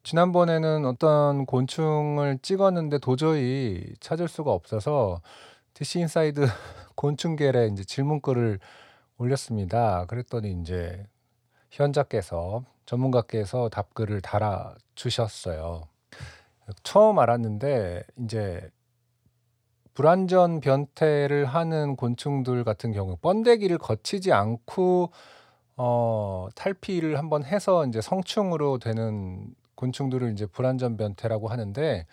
지난번에는 0.03 0.85
어떤 0.85 1.45
곤충을 1.45 2.39
찍었는데 2.41 2.99
도저히 2.99 3.93
찾을 3.99 4.27
수가 4.27 4.51
없어서 4.51 5.21
디시인사이드 5.73 6.45
곤충갤에 6.95 7.67
인제 7.67 7.83
질문글을 7.83 8.59
올렸습니다. 9.17 10.05
그랬더니 10.05 10.51
인제 10.51 11.05
희원자께서 11.69 12.63
전문가께서 12.85 13.69
답글을 13.69 14.21
달아 14.21 14.75
주셨어요. 14.95 15.83
처음 16.83 17.19
알았는데 17.19 18.03
인제 18.17 18.69
불완전 19.93 20.61
변태를 20.61 21.45
하는 21.45 21.95
곤충들 21.95 22.63
같은 22.63 22.91
경우 22.93 23.17
번데기를 23.21 23.77
거치지 23.77 24.31
않고 24.33 25.11
어 25.77 26.47
탈피를 26.55 27.17
한번 27.17 27.43
해서 27.43 27.85
인제 27.85 28.01
성충으로 28.01 28.79
되는 28.79 29.53
곤충들을 29.75 30.29
인제 30.29 30.47
불완전 30.47 30.97
변태라고 30.97 31.47
하는데 31.49 32.05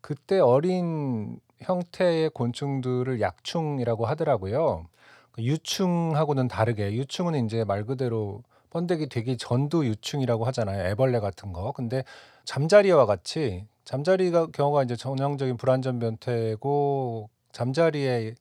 그때 0.00 0.40
어린 0.40 1.38
형태의 1.60 2.30
곤충들을 2.30 3.20
약충이라고 3.20 4.06
하더라고요. 4.06 4.86
그 5.32 5.42
유충하고는 5.42 6.48
다르게 6.48 6.92
유충은 6.94 7.34
인제 7.36 7.64
말 7.64 7.84
그대로 7.84 8.42
번데기 8.70 9.08
되기 9.08 9.36
전도 9.36 9.86
유충이라고 9.86 10.44
하잖아요, 10.46 10.86
애벌레 10.90 11.20
같은 11.20 11.52
거. 11.52 11.72
근데 11.72 12.04
잠자리와 12.44 13.06
같이 13.06 13.66
잠자리가 13.84 14.46
경우가 14.48 14.82
인제 14.82 14.96
전형적인 14.96 15.56
불완전 15.56 15.98
변태고 15.98 17.30
잠자리의 17.52 18.34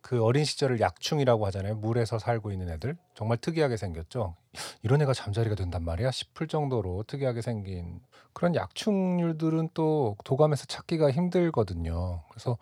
그 0.00 0.22
어린 0.24 0.44
시절을 0.44 0.80
약충이라고 0.80 1.46
하잖아요. 1.46 1.76
물에서 1.76 2.18
살고 2.18 2.52
있는 2.52 2.70
애들. 2.70 2.96
정말 3.14 3.38
특이하게 3.38 3.76
생겼죠. 3.76 4.36
'이런 4.82 5.02
애가 5.02 5.12
잠자리가 5.14 5.56
된단 5.56 5.84
말이야?' 5.84 6.10
싶을 6.12 6.46
정도로 6.48 7.02
특이하게 7.04 7.42
생긴 7.42 8.00
그런 8.32 8.54
약충류들은 8.54 9.70
또 9.74 10.16
도감에서 10.24 10.66
찾기가 10.66 11.10
힘들거든요. 11.10 12.22
그래서 12.30 12.56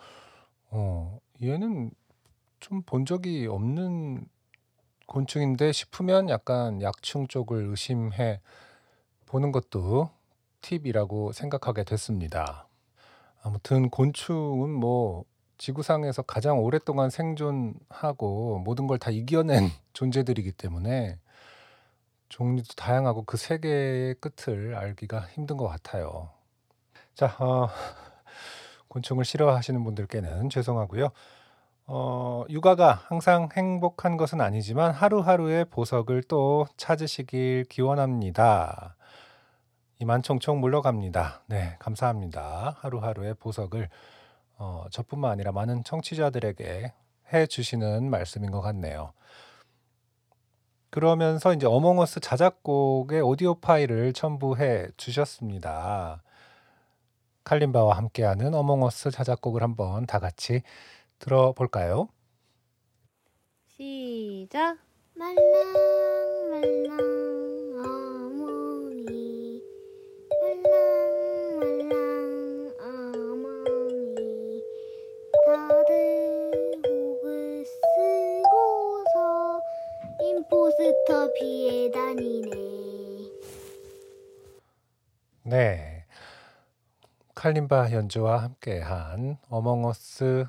어 0.71 1.19
'얘는 1.43 1.91
좀 2.61 2.83
본 2.87 3.07
적이 3.07 3.47
없는 3.49 4.27
곤충인데.' 5.07 5.73
싶으면 5.73 6.29
약간 6.31 6.83
약충 6.83 7.29
쪽을 7.29 7.67
의심해 7.69 8.41
보는 9.27 9.53
것도 9.53 10.11
팁이라고 10.65 11.33
생각하게 11.33 11.85
됐습니다. 11.85 12.69
아무튼 13.43 13.91
곤충은 13.91 14.71
뭐 14.71 15.25
지구상에서 15.59 16.23
가장 16.23 16.59
오랫동안 16.61 17.11
생존하고 17.11 18.59
모든 18.65 18.87
걸 18.87 18.99
다 18.99 19.11
이겨낸 19.11 19.69
존재들이기 19.93 20.53
때문에 20.53 21.19
종류도 22.29 22.75
다양하고 22.77 23.25
그 23.25 23.37
세계의 23.37 24.17
끝을 24.21 24.75
알기가 24.75 25.21
힘든 25.33 25.57
것 25.57 25.69
같아요. 25.69 26.31
자 27.15 27.37
어 27.39 27.69
곤충을 28.89 29.25
싫어하시는 29.25 29.83
분들께는 29.85 30.51
죄송하고요. 30.51 31.11
어 31.87 32.45
육아가 32.51 32.93
항상 33.09 33.49
행복한 33.57 34.17
것은 34.17 34.41
아니지만 34.41 34.93
하루하루의 34.93 35.67
보석을 35.67 36.23
또 36.25 36.67
찾으시길 36.79 37.67
기원합니다. 37.69 38.97
이만 40.01 40.23
총총 40.23 40.61
물러갑니다. 40.61 41.43
네 41.47 41.77
감사합니다. 41.79 42.77
하루하루의 42.81 43.35
보석을 43.35 43.89
어 44.57 44.85
저뿐만 44.91 45.31
아니라 45.31 45.53
많은 45.53 45.85
청취자들에게 45.85 46.93
해 47.33 47.47
주시는 47.47 48.11
말씀인 48.11 48.51
것 48.51 48.61
같네요. 48.61 49.13
그러면서 50.91 51.53
인제 51.53 51.67
어몽 51.67 51.99
어스 51.99 52.21
자작곡의 52.21 53.21
오디오 53.21 53.55
파일을 53.57 54.13
첨부해 54.13 54.89
주셨습니다. 54.97 56.23
칼림바와 57.45 57.97
함께하는 57.97 58.55
어몽 58.55 58.83
어스 58.85 59.11
자작곡을 59.11 59.63
한번 59.63 60.07
다 60.07 60.19
같이 60.19 60.63
들어 61.19 61.53
볼까요? 61.53 62.09
시작. 63.67 64.79
말랑 65.15 65.43
말랑 66.51 67.44
피해 81.39 81.91
다니네 81.91 82.51
네. 85.45 86.05
칼림바 87.35 87.93
연주와 87.93 88.43
함께한 88.43 89.39
어몽 89.51 89.85
어스 89.85 90.47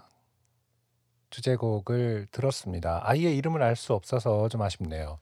주제곡을 1.30 2.28
들었습니다. 2.32 3.02
아이의 3.04 3.36
이름을 3.38 3.62
알 3.62 3.76
수 3.76 3.94
없어서 3.94 4.48
좀 4.48 4.62
아쉽네요. 4.62 5.20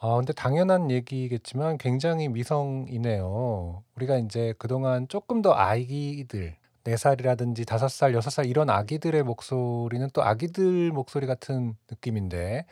아 0.00 0.16
근데 0.16 0.32
당연한 0.32 0.90
얘기겠지만 0.90 1.78
굉장히 1.78 2.28
미성이네요. 2.28 3.82
우리가 3.96 4.16
인제 4.18 4.54
그동안 4.58 5.08
쪼끔 5.08 5.42
더 5.42 5.52
아기들 5.52 6.56
4 6.84 6.96
살이라든지 6.96 7.64
5 7.66 7.88
살, 7.88 8.14
6살 8.14 8.46
이런 8.46 8.70
아기들의 8.70 9.22
목소리는 9.22 10.08
또 10.12 10.22
아기들 10.22 10.90
목소리 10.92 11.26
같은 11.26 11.76
느낌인데 11.90 12.66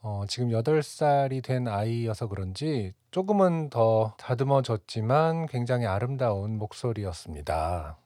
어 0.00 0.24
지금 0.28 0.52
8 0.52 0.82
살이 0.84 1.42
된 1.42 1.66
아이여서 1.66 2.28
그런지 2.28 2.92
조금은 3.10 3.68
더 3.68 4.14
다듬어졌지만 4.16 5.46
굉장히 5.46 5.86
아름다운 5.86 6.56
목소리였습니다. 6.56 7.98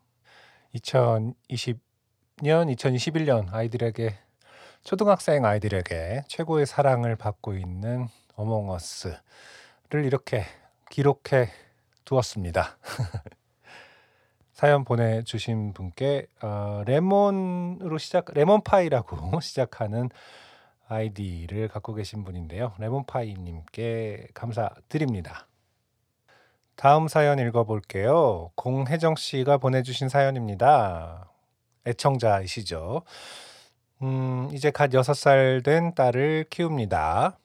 2020년, 0.75 1.77
2021년 2.41 3.53
아이들에게 3.53 4.15
초등학생 4.85 5.45
아이들에게 5.45 6.25
최고의 6.29 6.65
사랑을 6.65 7.15
받고 7.15 7.55
있는 7.55 8.09
어몽 8.37 8.71
어스를 8.71 9.19
이렇게 9.93 10.45
기록해 10.91 11.51
두었습니다. 12.07 12.79
사연 14.55 14.85
보내주신 14.85 15.75
분께 15.75 16.27
어 16.41 16.85
레몬으로 16.87 17.99
시작 17.99 18.33
레몬파이라고 18.33 19.41
시작하는 19.43 20.09
아이디를 20.93 21.69
갖고 21.69 21.95
계신 21.95 22.25
분인데요. 22.25 22.73
레몬파이 22.79 23.35
님께 23.35 24.29
감사드립니다. 24.35 25.47
다음 26.77 27.09
사연 27.09 27.39
읽어 27.39 27.65
볼게요. 27.65 28.51
공혜정 28.55 29.17
씨가 29.17 29.59
보내주신 29.59 30.09
사연입니다. 30.09 31.31
애청자이시죠. 31.87 33.03
음 34.03 34.49
이제 34.53 34.71
갓 34.71 34.91
6살 34.91 35.65
된 35.65 35.95
딸을 35.95 36.47
키웁니다. 36.51 37.39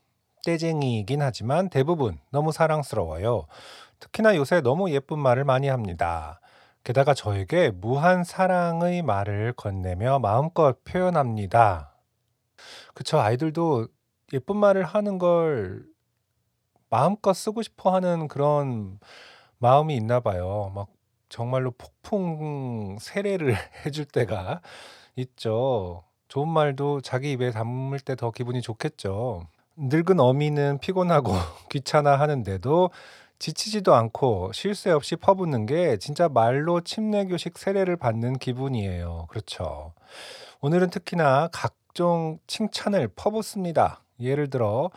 떼쟁이이긴 0.46 1.22
하지만 1.22 1.70
대부분 1.70 2.18
너무 2.32 2.52
사랑스러워요. 2.52 3.48
특히나 4.00 4.36
요새 4.36 4.62
너무 4.62 4.92
예쁜 4.92 5.20
말을 5.20 5.44
많이 5.44 5.68
합니다. 5.68 6.40
게다가 6.84 7.14
저에게 7.14 7.70
무한 7.72 8.24
사랑의 8.24 9.02
말을 9.02 9.54
건네며 9.54 10.20
마음껏 10.20 10.84
표현합니다. 10.86 11.97
그쵸. 12.94 13.20
아이들도 13.20 13.88
예쁜 14.34 14.58
말을 14.58 14.84
하는 14.86 15.18
걸 15.18 15.86
마음껏 16.90 17.34
쓰고 17.34 17.62
싶어 17.62 17.94
하는 17.94 18.28
그런 18.28 19.00
마음이 19.60 19.96
있나 19.96 20.20
봐요. 20.20 20.72
막 20.76 20.88
정말로 21.30 21.72
폭풍 21.72 22.98
세례를 23.00 23.56
해 23.86 23.92
줄 23.92 24.06
때가 24.06 24.62
있죠. 25.18 26.04
좋은 26.30 26.48
말도 26.50 27.02
자기 27.02 27.32
입에 27.34 27.52
담을 27.52 28.00
때 28.00 28.16
더 28.16 28.32
기분이 28.32 28.62
좋겠죠. 28.62 29.48
늙은 29.78 30.20
어미는 30.20 30.80
피곤하고 30.80 31.32
귀찮아 31.72 32.20
하는데도 32.20 32.92
지치지도 33.40 33.94
않고 33.94 34.52
쉴 34.54 34.74
새 34.76 34.92
없이 34.92 35.16
퍼붓는 35.16 35.66
게 35.68 35.98
진짜 35.98 36.28
말로 36.30 36.82
침례교식 36.82 37.58
세례를 37.58 37.96
받는 37.98 38.40
기분이에요. 38.40 39.28
그렇죠. 39.30 39.94
오늘은 40.62 40.90
특히나 40.90 41.50
각 41.54 41.76
종 41.98 42.38
칭찬을 42.46 43.08
퍼붓습니다. 43.16 44.04
예를 44.20 44.52
들어 44.52 44.92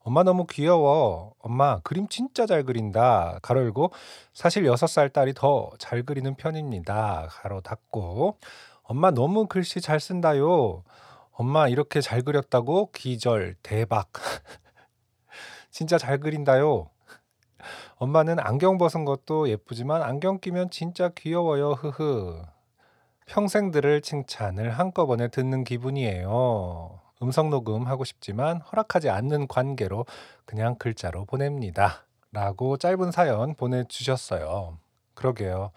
엄마 0.00 0.22
너무 0.22 0.44
귀여워. 0.46 1.32
엄마 1.38 1.80
그림 1.80 2.06
진짜 2.08 2.44
잘 2.44 2.62
그린다. 2.64 3.38
가로 3.40 3.60
열고 3.62 3.90
사실 4.34 4.64
6살 4.64 5.14
딸이 5.14 5.32
더 5.32 5.70
잘 5.78 6.02
그리는 6.02 6.34
편입니다. 6.34 7.28
가로 7.30 7.62
닫고 7.62 8.38
엄마 8.82 9.10
너무 9.10 9.46
글씨 9.46 9.80
잘 9.80 9.98
쓴다요. 9.98 10.84
엄마 11.30 11.68
이렇게 11.68 12.02
잘 12.02 12.20
그렸다고 12.20 12.90
기절 12.92 13.54
대박. 13.62 14.10
진짜 15.70 15.96
잘 15.96 16.20
그린다요. 16.20 16.90
엄마는 17.96 18.38
안경 18.40 18.76
벗은 18.76 19.06
것도 19.06 19.48
예쁘지만 19.48 20.02
안경 20.02 20.38
끼면 20.38 20.68
진짜 20.68 21.08
귀여워요. 21.16 21.72
흐흐. 21.72 22.42
평생들을 23.32 24.02
칭찬을 24.02 24.72
한꺼번에 24.72 25.28
듣는 25.28 25.64
기분이에요. 25.64 27.00
음성 27.22 27.48
녹음 27.48 27.86
하고 27.86 28.04
싶지만 28.04 28.60
허락하지 28.60 29.08
않는 29.08 29.48
관계로 29.48 30.04
그냥 30.44 30.74
글자로 30.74 31.24
보냅니다. 31.24 32.04
라고 32.30 32.76
짧은 32.76 33.10
사연 33.10 33.54
보내주셨어요. 33.54 34.76
그러게요. 35.14 35.70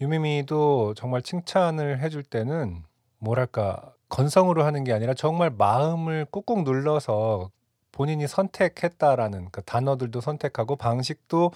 유미미도 0.00 0.94
정말 0.94 1.22
칭찬을 1.22 1.98
해줄 1.98 2.22
때는 2.22 2.84
뭐랄까 3.18 3.92
건성으로 4.08 4.62
하는 4.62 4.84
게 4.84 4.92
아니라 4.92 5.12
정말 5.14 5.50
마음을 5.50 6.26
꾹꾹 6.30 6.62
눌러서 6.62 7.50
본인이 7.90 8.28
선택했다라는 8.28 9.48
그 9.50 9.62
단어들도 9.62 10.20
선택하고 10.20 10.76
방식도 10.76 11.50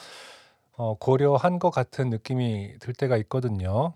어, 0.77 0.95
고려한 0.99 1.61
것 1.61 1.71
같은 1.71 2.11
느낌이 2.11 2.75
들 2.81 2.93
때가 2.93 3.17
있거든요. 3.19 3.95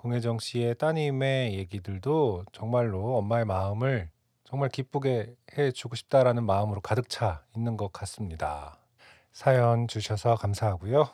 공혜정 0.00 0.38
씨의 0.38 0.76
따님의 0.76 1.58
얘기들도 1.58 2.46
정말로 2.52 3.18
엄마의 3.18 3.44
마음을 3.44 4.08
정말 4.44 4.70
기쁘게 4.70 5.34
해주고 5.58 5.94
싶다라는 5.94 6.42
마음으로 6.46 6.80
가득 6.80 7.10
차 7.10 7.42
있는 7.54 7.76
것 7.76 7.92
같습니다. 7.92 8.78
사연 9.30 9.88
주셔서 9.88 10.36
감사하고요. 10.36 11.06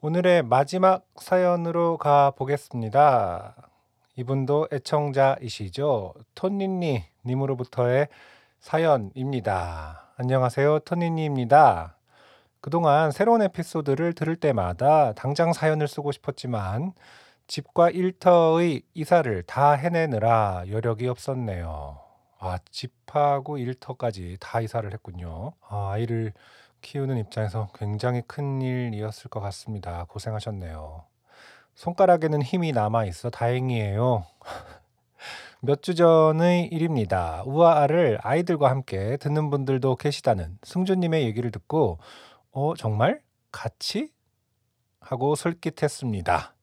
오늘의 0.00 0.42
마지막 0.42 1.06
사연으로 1.20 1.96
가 1.98 2.32
보겠습니다. 2.32 3.54
이분도 4.16 4.70
애청자이시죠. 4.72 6.14
톤니니 6.34 7.04
님으로부터의 7.24 8.08
사연입니다. 8.58 10.10
안녕하세요. 10.16 10.80
톤니니입니다. 10.80 11.96
그동안 12.60 13.12
새로운 13.12 13.40
에피소드를 13.42 14.14
들을 14.14 14.34
때마다 14.34 15.12
당장 15.12 15.52
사연을 15.52 15.86
쓰고 15.86 16.10
싶었지만 16.10 16.92
집과 17.46 17.90
일터의 17.90 18.82
이사를 18.94 19.42
다 19.44 19.72
해내느라 19.72 20.64
여력이 20.68 21.06
없었네요. 21.08 22.00
아, 22.38 22.58
집하고 22.70 23.58
일터까지 23.58 24.36
다 24.40 24.60
이사를 24.60 24.90
했군요. 24.92 25.52
아, 25.60 25.90
아이를 25.92 26.32
키우는 26.80 27.18
입장에서 27.18 27.68
굉장히 27.74 28.22
큰 28.26 28.60
일이었을 28.60 29.30
것 29.30 29.40
같습니다. 29.40 30.04
고생하셨네요. 30.08 31.04
손가락에는 31.74 32.42
힘이 32.42 32.72
남아 32.72 33.04
있어 33.06 33.30
다행이에요. 33.30 34.26
몇 35.60 35.82
주 35.82 35.94
전의 35.94 36.66
일입니다. 36.68 37.42
우아를 37.46 38.18
아이들과 38.22 38.70
함께 38.70 39.16
듣는 39.18 39.50
분들도 39.50 39.96
계시다는 39.96 40.58
승주님의 40.62 41.24
얘기를 41.24 41.50
듣고, 41.50 41.98
어, 42.52 42.74
정말? 42.76 43.22
같이? 43.52 44.10
하고 45.00 45.34
솔깃했습니다. 45.36 46.53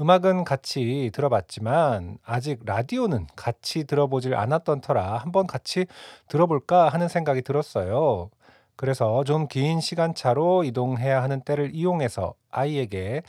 음악은 0.00 0.44
같이 0.44 1.10
들어봤지만 1.12 2.18
아직 2.24 2.60
라디오는 2.64 3.26
같이 3.36 3.84
들어보질 3.84 4.34
않았던 4.34 4.80
터라 4.80 5.18
한번 5.18 5.46
같이 5.46 5.86
들어볼까 6.28 6.88
하는 6.88 7.08
생각이 7.08 7.42
들었어요. 7.42 8.30
그래서 8.76 9.24
좀 9.24 9.46
긴 9.48 9.80
시간차로 9.80 10.64
이동해야 10.64 11.22
하는 11.22 11.42
때를 11.42 11.70
이용해서 11.74 12.34
아이에게 12.50 13.22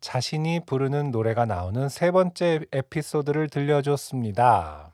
자신이 0.00 0.60
부르는 0.66 1.10
노래가 1.12 1.44
나오는 1.46 1.88
세 1.88 2.10
번째 2.10 2.60
에피소드를 2.72 3.48
들려줬습니다. 3.48 4.92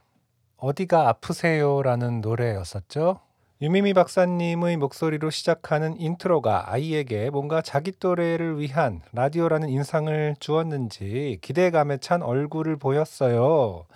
어디가 0.58 1.08
아프세요라는 1.08 2.20
노래였었죠. 2.20 3.20
유미미 3.62 3.94
박사님의 3.94 4.78
목소리로 4.78 5.30
시작하는 5.30 5.96
인트로가 6.00 6.72
아이에게 6.72 7.30
뭔가 7.30 7.62
자기 7.62 7.92
또래를 7.92 8.58
위한 8.58 9.00
라디오라는 9.12 9.68
인상을 9.68 10.34
주었는지 10.40 11.38
기대감에 11.40 11.98
찬 11.98 12.20
얼굴을 12.22 12.76
보였어요. 12.76 13.86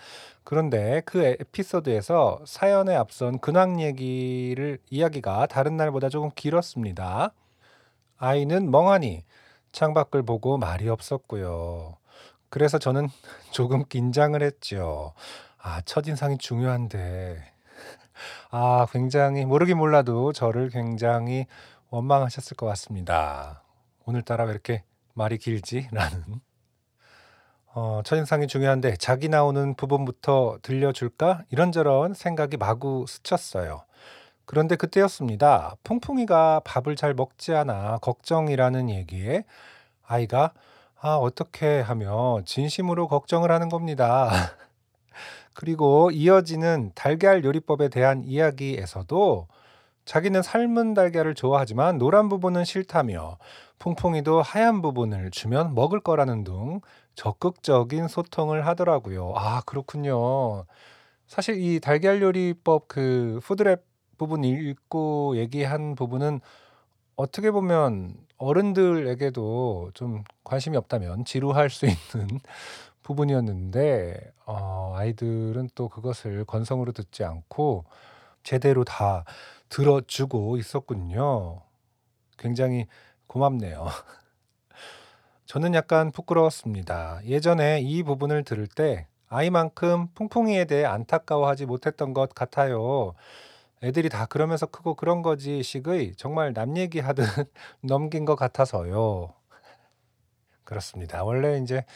그런데 0.45 1.03
그 1.05 1.25
에피소드에서 1.25 2.39
사연에 2.47 2.95
앞선 2.95 3.41
근황 3.41 3.81
얘기를 3.81 4.79
이야기가 4.91 5.47
다른 5.47 5.77
날보다 5.77 6.09
조금 6.09 6.31
길었습니다. 6.37 7.33
아이는 8.17 8.71
멍하니 8.71 9.25
창밖을 9.73 10.23
보고 10.23 10.57
말이 10.57 10.89
없었고요. 10.89 11.97
그래서 12.49 12.79
저는 12.79 13.09
조금 13.51 13.85
긴장을 13.89 14.41
했죠. 14.41 15.15
아, 15.61 15.81
첫인상이 15.81 16.39
중요한데. 16.39 17.58
아, 18.51 18.87
굉장히 18.91 19.45
모르긴 19.45 19.79
몰라도 19.79 20.33
저를 20.33 20.71
굉장히 20.71 21.47
원망하셨을 21.91 22.57
것 22.57 22.67
같습니다. 22.67 23.63
오늘따라 24.05 24.45
왜 24.45 24.53
이렇게 24.53 24.85
말이 25.15 25.39
길지? 25.39 25.89
라는. 25.93 26.41
어, 27.75 28.01
첫인상이 28.05 28.47
중요한데 28.47 28.97
자기 28.97 29.29
나오는 29.29 29.75
부분부터 29.75 30.59
들려줄까? 30.63 31.45
이런저런 31.51 32.15
생각이 32.15 32.57
마구 32.57 33.05
스쳤어요. 33.07 33.85
그런데 34.47 34.77
그때였습니다. 34.77 35.77
풍풍이가 35.85 36.63
밥을 36.65 36.97
잘 36.97 37.13
먹지 37.15 37.55
않아 37.55 37.99
걱정이라는 37.99 38.89
얘기에 38.91 39.45
아이가 40.07 40.53
아, 41.01 41.17
어떻게 41.17 41.81
하며 41.81 42.41
진심으로 42.45 43.09
걱정을 43.09 43.53
하는 43.53 43.69
겁니다. 43.69 44.31
그리고 45.59 46.13
이어지는 46.13 46.93
달걀 46.95 47.43
요리법에 47.43 47.89
대한 47.89 48.23
이야기에서도 48.23 49.49
자기는 50.05 50.41
삶은 50.41 50.95
달걀을 50.95 51.35
좋아하지만 51.35 51.99
노란 51.99 52.29
부분은 52.29 52.65
싫다며 52.65 53.39
풍풍이도 53.81 54.41
하얀 54.41 54.83
부분을 54.83 55.33
주면 55.33 55.75
먹을 55.75 55.99
거라는 55.99 56.45
등 56.45 56.81
적극적인 57.17 58.07
소통을 58.07 58.69
하더라고요. 58.69 59.33
아, 59.35 59.63
그렇군요. 59.67 60.65
사실 61.27 61.61
이 61.61 61.81
달걀 61.81 62.23
요리법 62.23 62.87
그 62.87 63.41
푸드랩 63.43 63.81
부분 64.17 64.45
읽고 64.45 65.39
얘기한 65.39 65.97
부분은 65.97 66.39
어떻게 67.17 67.51
보면 67.51 68.15
어른들에게도 68.37 69.91
좀 69.95 70.23
관심이 70.45 70.77
없다면 70.77 71.25
지루할 71.25 71.69
수 71.69 71.87
있는 71.87 72.39
부분이었는데 73.09 74.33
어, 74.45 74.93
아이들은 74.95 75.71
또 75.75 75.89
그것을 75.89 76.45
건성으로 76.45 76.93
듣지 76.93 77.25
않고 77.25 77.85
제대로 78.43 78.85
다 78.85 79.25
들어주고 79.71 80.59
있었군요. 80.59 81.63
굉장히 82.37 82.87
고맙네요. 83.27 83.87
저는 85.47 85.73
약간 85.73 86.13
부끄러웠습니다. 86.13 87.21
예전에 87.25 87.81
이 87.81 88.03
부분을 88.03 88.45
들을 88.45 88.67
때 88.67 89.07
아이만큼 89.31 90.09
풍풍이에 90.15 90.67
대해 90.67 90.85
안타까워하지 90.85 91.65
못했던 91.65 92.13
것 92.13 92.35
같아요. 92.35 93.15
애들이 93.83 94.11
다 94.11 94.27
그러면서 94.27 94.67
크고 94.67 94.95
그런 94.95 95.23
거지 95.23 95.63
식의 95.63 96.15
정말 96.17 96.53
남 96.53 96.77
얘기하듯 96.77 97.25
넘긴 97.81 98.27
것 98.27 98.37
같아서요. 98.37 99.33
그렇습니다. 100.65 101.25
원래 101.25 101.57
이제 101.57 101.87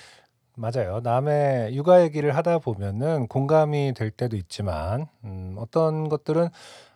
맞아요. 0.55 1.01
남의 1.03 1.75
육아 1.75 2.03
얘기를 2.03 2.37
하다 2.37 2.59
보면은 2.59 3.27
공감이 3.27 3.95
될 3.95 4.11
때도 4.11 4.37
있지만 4.37 5.07
음, 5.25 5.55
어떤 5.59 6.09
것들은 6.09 6.49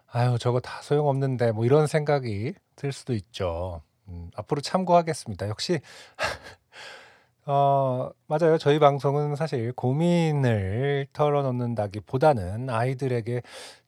아유 0.08 0.36
저거 0.38 0.60
다 0.60 0.80
소용없는데 0.82 1.52
뭐 1.52 1.64
이런 1.64 1.86
생각이 1.86 2.54
들 2.76 2.92
수도 2.92 3.14
있죠. 3.14 3.82
음, 4.08 4.30
앞으로 4.36 4.60
참고하겠습니다. 4.60 5.48
역시 5.48 5.80
어, 7.46 8.10
맞아요. 8.26 8.58
저희 8.58 8.78
방송은 8.78 9.36
사실 9.36 9.72
고민을 9.72 11.06
털어놓는다기보다는 11.12 12.68
아이들에게 12.68 13.40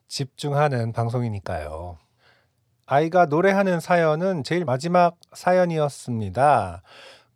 집중하는 0.06 0.92
방송이니까요. 0.92 1.98
아이가 2.86 3.26
노래하는 3.26 3.80
사연은 3.80 4.44
제일 4.44 4.64
마지막 4.64 5.16
사연이었습니다. 5.34 6.82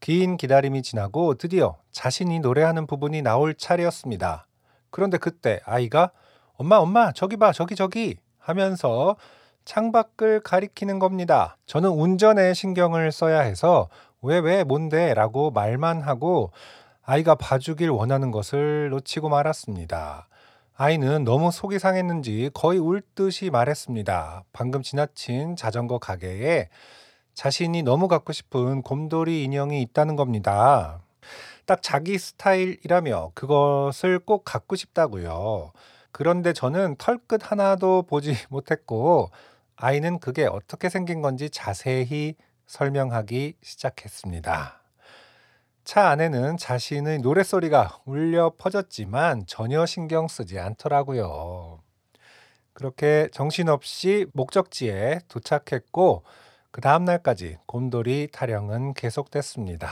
긴 0.02 0.36
기다림이 0.36 0.82
지나고 0.82 1.34
드디어 1.34 1.76
자신이 1.92 2.40
노래하는 2.40 2.88
부분이 2.88 3.22
나올 3.22 3.54
차례였습니다. 3.54 4.48
그런데 4.90 5.16
그때 5.16 5.60
아이가 5.64 6.10
엄마, 6.54 6.78
엄마, 6.78 7.12
저기 7.12 7.36
봐, 7.36 7.52
저기, 7.52 7.76
저기 7.76 8.16
하면서 8.36 9.14
창밖을 9.64 10.40
가리키는 10.40 10.98
겁니다. 10.98 11.56
저는 11.66 11.90
운전에 11.90 12.52
신경을 12.52 13.12
써야 13.12 13.42
해서 13.42 13.88
왜, 14.22 14.40
왜, 14.40 14.64
뭔데? 14.64 15.14
라고 15.14 15.52
말만 15.52 16.00
하고 16.00 16.50
아이가 17.04 17.36
봐주길 17.36 17.88
원하는 17.88 18.32
것을 18.32 18.90
놓치고 18.90 19.28
말았습니다. 19.28 20.26
아이는 20.74 21.22
너무 21.22 21.52
속이 21.52 21.78
상했는지 21.78 22.50
거의 22.54 22.80
울 22.80 23.02
듯이 23.14 23.50
말했습니다. 23.50 24.42
방금 24.52 24.82
지나친 24.82 25.54
자전거 25.54 26.00
가게에 26.00 26.70
자신이 27.34 27.82
너무 27.82 28.08
갖고 28.08 28.32
싶은 28.32 28.82
곰돌이 28.82 29.44
인형이 29.44 29.80
있다는 29.82 30.16
겁니다. 30.16 31.00
딱 31.66 31.82
자기 31.82 32.18
스타일이라며 32.18 33.32
그것을 33.34 34.18
꼭 34.18 34.44
갖고 34.44 34.76
싶다고요. 34.76 35.72
그런데 36.10 36.52
저는 36.52 36.96
털끝 36.96 37.50
하나도 37.50 38.02
보지 38.02 38.34
못했고 38.50 39.30
아이는 39.76 40.18
그게 40.18 40.46
어떻게 40.46 40.88
생긴 40.88 41.22
건지 41.22 41.48
자세히 41.50 42.34
설명하기 42.66 43.54
시작했습니다. 43.62 44.80
차 45.84 46.08
안에는 46.10 46.58
자신의 46.58 47.18
노랫소리가 47.18 47.98
울려 48.04 48.52
퍼졌지만 48.56 49.46
전혀 49.46 49.84
신경 49.84 50.28
쓰지 50.28 50.58
않더라고요. 50.58 51.80
그렇게 52.72 53.28
정신없이 53.32 54.26
목적지에 54.32 55.20
도착했고 55.28 56.22
그 56.72 56.80
다음 56.80 57.04
날까지 57.04 57.58
곰돌이 57.66 58.28
타령은 58.32 58.94
계속됐습니다. 58.94 59.88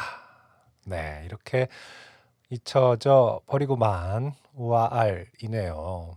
네, 0.87 1.22
이렇게 1.26 1.68
잊혀져 2.49 3.43
버리고만 3.47 4.33
우와 4.55 4.89
알이네요. 4.91 6.16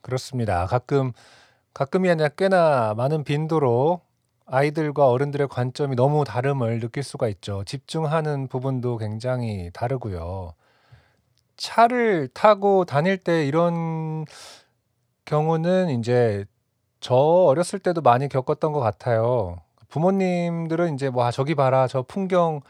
그렇습니다. 0.00 0.66
가끔 0.66 1.10
가끔이 1.74 2.08
아니라 2.08 2.28
꽤나 2.28 2.94
많은 2.94 3.24
빈도로 3.24 4.00
아이들과 4.46 5.08
어른들의 5.08 5.48
관점이 5.48 5.96
너무 5.96 6.24
다름을 6.24 6.78
느낄 6.78 7.02
수가 7.02 7.26
있죠. 7.28 7.64
집중하는 7.64 8.46
부분도 8.46 8.96
굉장히 8.96 9.70
다르고요. 9.72 10.54
차를 11.56 12.28
타고 12.28 12.84
다닐 12.84 13.18
때 13.18 13.44
이런 13.44 14.24
경우는 15.24 15.90
이제 15.98 16.44
저 17.00 17.14
어렸을 17.16 17.80
때도 17.80 18.02
많이 18.02 18.28
겪었던 18.28 18.72
것 18.72 18.78
같아요. 18.78 19.58
부모님들은 19.90 20.94
이제 20.94 21.10
뭐 21.10 21.24
아, 21.24 21.30
저기 21.30 21.54
봐라, 21.54 21.86
저 21.86 22.02
풍경 22.02 22.60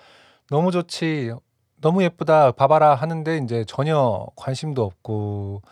너무 0.49 0.73
좋지, 0.73 1.33
너무 1.81 2.03
예쁘다, 2.03 2.53
봐봐라 2.53 2.95
하는데 2.95 3.39
이제 3.39 3.64
전혀 3.66 4.27
관심도 4.37 4.83
없고 4.83 5.62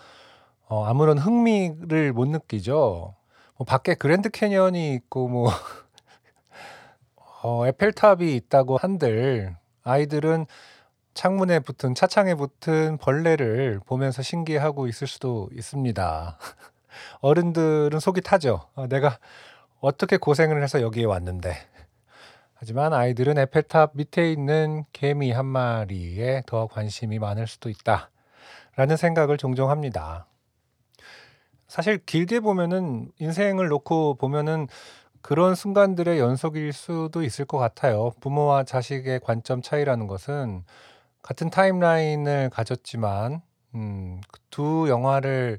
어, 0.69 0.85
아무런 0.85 1.19
흥미를 1.19 2.13
못 2.13 2.29
느끼죠. 2.29 3.15
뭐 3.57 3.65
밖에 3.67 3.95
그랜드 3.95 4.31
캐년이 4.31 4.95
있고 4.95 5.29
뭐 5.29 5.51
어, 7.43 7.67
에펠탑이 7.67 8.35
있다고 8.37 8.77
한들 8.77 9.57
아이들은 9.83 10.47
창문에 11.15 11.61
붙은 11.61 11.95
차창에 11.95 12.35
붙은 12.35 12.99
벌레를 12.99 13.81
보면서 13.87 14.23
신기해하고 14.23 14.87
있을 14.87 15.07
수도 15.07 15.49
있습니다. 15.53 16.39
어른들은 17.21 17.99
속이 17.99 18.21
타죠. 18.21 18.61
아, 18.77 18.87
내가 18.87 19.19
어떻게 19.81 20.17
고생을 20.17 20.63
해서 20.63 20.81
여기에 20.81 21.05
왔는데. 21.05 21.55
하지만 22.55 22.93
아이들은 22.93 23.39
에펠탑 23.39 23.93
밑에 23.95 24.33
있는 24.33 24.85
개미 24.93 25.31
한 25.31 25.47
마리에 25.47 26.43
더 26.47 26.67
관심이 26.67 27.21
많을 27.21 27.47
수도 27.47 27.71
있다. 27.71 28.11
라는 28.75 28.97
생각을 28.97 29.37
종종 29.37 29.71
합니다. 29.71 30.27
사실 31.69 31.99
길게 32.05 32.41
보면은 32.41 33.13
인생을 33.21 33.69
놓고 33.69 34.17
보면은 34.17 34.67
그런 35.21 35.55
순간들의 35.55 36.19
연속일 36.19 36.73
수도 36.73 37.23
있을 37.23 37.45
것 37.45 37.59
같아요. 37.59 38.13
부모와 38.21 38.65
자식의 38.65 39.21
관점 39.21 39.63
차이라는 39.63 40.07
것은 40.07 40.65
같은 41.23 41.51
타임라인을 41.51 42.51
가졌지만 42.51 43.43
음, 43.75 44.21
그두 44.33 44.87
영화를 44.89 45.59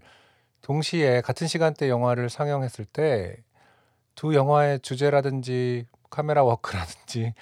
동시에 0.61 1.21
같은 1.21 1.47
시간대 1.47 1.89
영화를 1.89 2.29
상영했을 2.29 2.85
때 2.85 3.37
두 4.19 4.35
영화의 4.35 4.81
주제라든지 4.81 5.85
카메라 6.09 6.43
워크라든지 6.43 7.33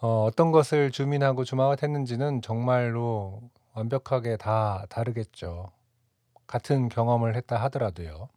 어, 0.00 0.24
어떤 0.24 0.50
것을 0.50 0.90
주민하고 0.90 1.44
주마웃했는지는 1.44 2.42
정말로 2.42 3.40
완벽하게 3.72 4.36
다 4.36 4.84
다르겠죠. 4.88 5.70
같은 6.48 6.88
경험을 6.88 7.36
했다 7.36 7.62
하더라도요. 7.62 8.30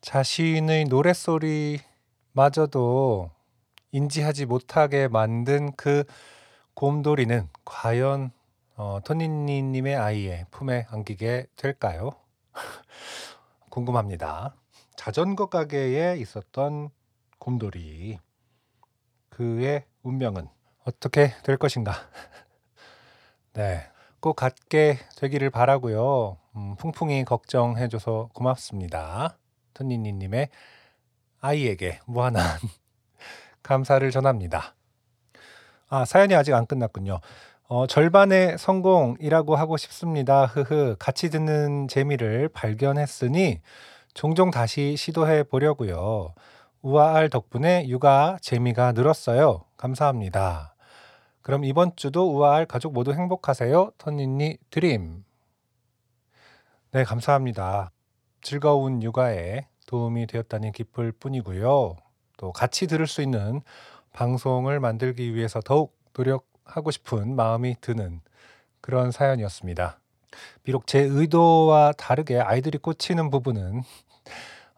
자신의 0.00 0.86
노랫소리마저도 0.86 1.82
인지하지 3.90 4.46
못하게 4.46 5.08
만든 5.08 5.72
그 5.76 6.04
곰돌이는 6.72 7.50
과연 7.66 8.30
어, 8.76 9.00
토니님의 9.04 9.94
아이의 9.94 10.46
품에 10.50 10.86
안기게 10.88 11.48
될까요? 11.54 12.12
궁금합니다. 13.68 14.54
자전거 15.04 15.46
가게에 15.46 16.16
있었던 16.18 16.90
곰돌이 17.40 18.20
그의 19.30 19.84
운명은 20.04 20.46
어떻게 20.84 21.32
될 21.42 21.56
것인가? 21.56 21.92
네, 23.54 23.80
꼭 24.20 24.36
갖게 24.36 24.98
되기를 25.16 25.50
바라고요. 25.50 26.38
음, 26.54 26.76
풍풍이 26.76 27.24
걱정해줘서 27.24 28.30
고맙습니다. 28.32 29.38
토니니님의 29.74 30.50
아이에게 31.40 31.98
무한한 32.06 32.44
감사를 33.64 34.08
전합니다. 34.08 34.76
아, 35.88 36.04
사연이 36.04 36.36
아직 36.36 36.54
안 36.54 36.64
끝났군요. 36.64 37.18
어, 37.66 37.88
절반의 37.88 38.56
성공이라고 38.56 39.56
하고 39.56 39.76
싶습니다. 39.78 40.46
흐흐. 40.46 40.94
같이 41.00 41.28
듣는 41.28 41.88
재미를 41.88 42.48
발견했으니 42.48 43.60
종종 44.14 44.50
다시 44.50 44.96
시도해 44.96 45.44
보려고요. 45.44 46.34
우아알 46.82 47.30
덕분에 47.30 47.88
육아 47.88 48.38
재미가 48.42 48.92
늘었어요. 48.92 49.64
감사합니다. 49.76 50.74
그럼 51.40 51.64
이번 51.64 51.96
주도 51.96 52.36
우아알 52.36 52.66
가족 52.66 52.92
모두 52.92 53.12
행복하세요. 53.12 53.92
터니니 53.98 54.58
드림. 54.70 55.24
네, 56.92 57.04
감사합니다. 57.04 57.90
즐거운 58.42 59.02
육아에 59.02 59.66
도움이 59.86 60.26
되었다니 60.26 60.72
기쁠 60.72 61.12
뿐이고요. 61.12 61.96
또 62.36 62.52
같이 62.52 62.86
들을 62.86 63.06
수 63.06 63.22
있는 63.22 63.62
방송을 64.12 64.78
만들기 64.78 65.34
위해서 65.34 65.60
더욱 65.60 65.96
노력하고 66.16 66.90
싶은 66.90 67.34
마음이 67.34 67.76
드는 67.80 68.20
그런 68.80 69.10
사연이었습니다. 69.10 70.01
비록 70.62 70.86
제 70.86 71.00
의도와 71.00 71.92
다르게 71.92 72.38
아이들이 72.38 72.78
꽂히는 72.78 73.30
부분은 73.30 73.82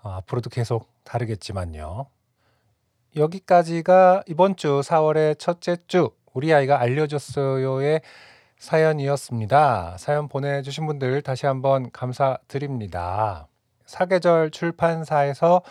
어, 0.03 0.11
앞으로도 0.11 0.51
계속 0.51 0.89
다르겠지만요. 1.05 2.07
여기까지가 3.17 4.25
이번 4.27 4.57
주 4.57 4.81
4월의 4.81 5.39
첫째 5.39 5.77
주 5.87 6.11
우리 6.33 6.53
아이가 6.53 6.81
알려줬어요의 6.81 8.01
사연이었습니다. 8.59 9.97
사연 9.99 10.29
보내주신 10.29 10.87
분들 10.87 11.23
다시 11.23 11.47
한번 11.47 11.91
감사드립니다. 11.93 13.47
사계절 13.87 14.51
출판사에서 14.51 15.63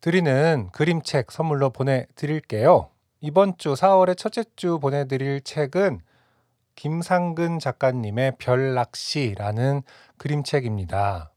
드리는 0.00 0.70
그림책 0.72 1.30
선물로 1.30 1.70
보내드릴게요. 1.70 2.88
이번 3.20 3.58
주 3.58 3.74
4월의 3.74 4.16
첫째 4.16 4.44
주 4.56 4.78
보내드릴 4.78 5.42
책은 5.42 6.00
김상근 6.80 7.58
작가님의 7.58 8.38
별낚시라는 8.38 9.82
그림책입니다. 10.16 11.30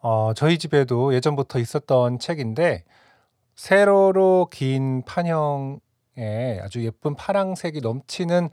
어, 0.00 0.32
저희 0.34 0.56
집에도 0.56 1.12
예전부터 1.12 1.58
있었던 1.58 2.18
책인데 2.18 2.84
세로로 3.54 4.48
긴 4.50 5.02
판형에 5.04 6.60
아주 6.62 6.82
예쁜 6.82 7.14
파랑색이 7.16 7.82
넘치는 7.82 8.48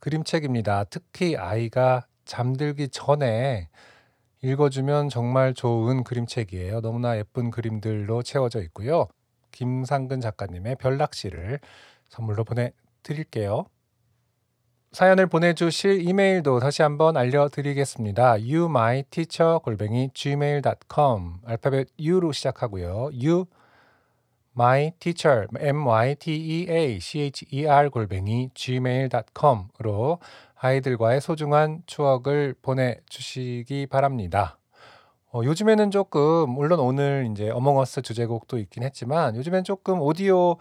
그림책입니다. 0.00 0.84
특히 0.90 1.38
아이가 1.38 2.06
잠들기 2.26 2.90
전에 2.90 3.70
읽어주면 4.42 5.08
정말 5.08 5.54
좋은 5.54 6.04
그림책이에요. 6.04 6.82
너무나 6.82 7.16
예쁜 7.16 7.50
그림들로 7.50 8.22
채워져 8.22 8.60
있고요. 8.60 9.08
김상근 9.52 10.20
작가님의 10.20 10.76
별낚시를 10.76 11.60
선물로 12.10 12.44
보내드릴게요. 12.44 13.64
사연을 14.92 15.26
보내주실 15.26 16.08
이메일도 16.08 16.60
다시 16.60 16.80
한번 16.80 17.18
알려드리겠습니다. 17.18 18.38
youmyteacher 18.40 19.60
골뱅이 19.62 20.10
gmail.com 20.14 21.34
알파벳 21.44 21.88
U로 21.98 22.32
시작하고요. 22.32 23.10
you 23.12 23.44
my 24.56 24.92
teacher 24.98 25.46
m 25.60 25.86
y 25.86 26.14
t 26.14 26.34
e 26.34 26.66
a 26.70 26.98
c 27.00 27.20
h 27.20 27.46
e 27.50 27.66
r 27.66 27.90
골뱅이 27.90 28.48
gmail.com으로 28.54 30.20
아이들과의 30.56 31.20
소중한 31.20 31.82
추억을 31.84 32.54
보내주시기 32.62 33.88
바랍니다. 33.88 34.58
어, 35.30 35.42
요즘에는 35.44 35.90
조금 35.90 36.48
물론 36.48 36.80
오늘 36.80 37.28
이제 37.30 37.50
어몽어스 37.50 38.00
주제곡도 38.00 38.56
있긴 38.56 38.82
했지만 38.84 39.36
요즘엔 39.36 39.64
조금 39.64 40.00
오디오 40.00 40.56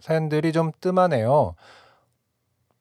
사연들이 0.00 0.52
좀 0.52 0.72
뜸하네요. 0.80 1.54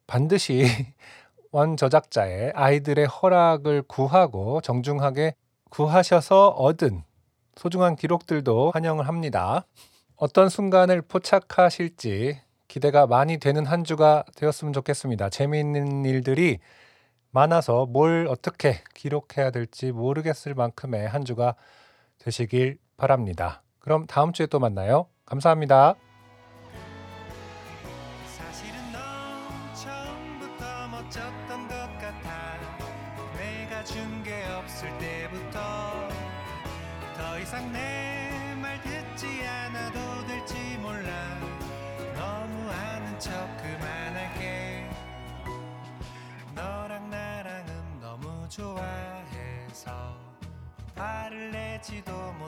반드시 0.08 0.66
원 1.52 1.78
저작자의 1.78 2.52
아이들의 2.56 3.06
허락을 3.06 3.84
구하고 3.84 4.62
정중하게 4.62 5.36
구하셔서 5.70 6.50
얻은 6.50 7.04
소중한 7.56 7.96
기록들도 7.96 8.72
환영을 8.72 9.08
합니다. 9.08 9.66
어떤 10.16 10.50
순간을 10.50 11.04
포착하실지 11.04 12.40
기대가 12.68 13.06
많이 13.06 13.38
되는 13.38 13.66
한 13.66 13.84
주가 13.84 14.24
되었으면 14.36 14.74
좋겠습니다. 14.74 15.30
재미있는 15.30 16.06
일들이 16.06 16.60
많아서 17.30 17.86
뭘 17.86 18.28
어떻게 18.30 18.82
기록해야 18.94 19.52
될지 19.52 19.92
모르겠을 19.92 20.54
만큼의 20.56 21.08
한 21.08 21.26
주가 21.26 21.56
되시길 22.20 22.78
바랍니다. 22.98 23.64
그럼 23.80 24.06
다음 24.08 24.34
주에 24.34 24.46
또 24.46 24.60
만나요. 24.60 25.08
감사합니다. 25.26 25.96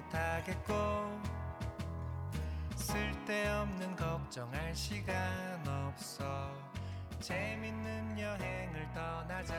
못하겠고 0.05 0.73
쓸데없는 2.75 3.95
걱정할 3.95 4.75
시간 4.75 5.15
없어. 5.67 6.51
재밌는 7.19 8.19
여행을 8.19 8.87
떠나자. 8.93 9.55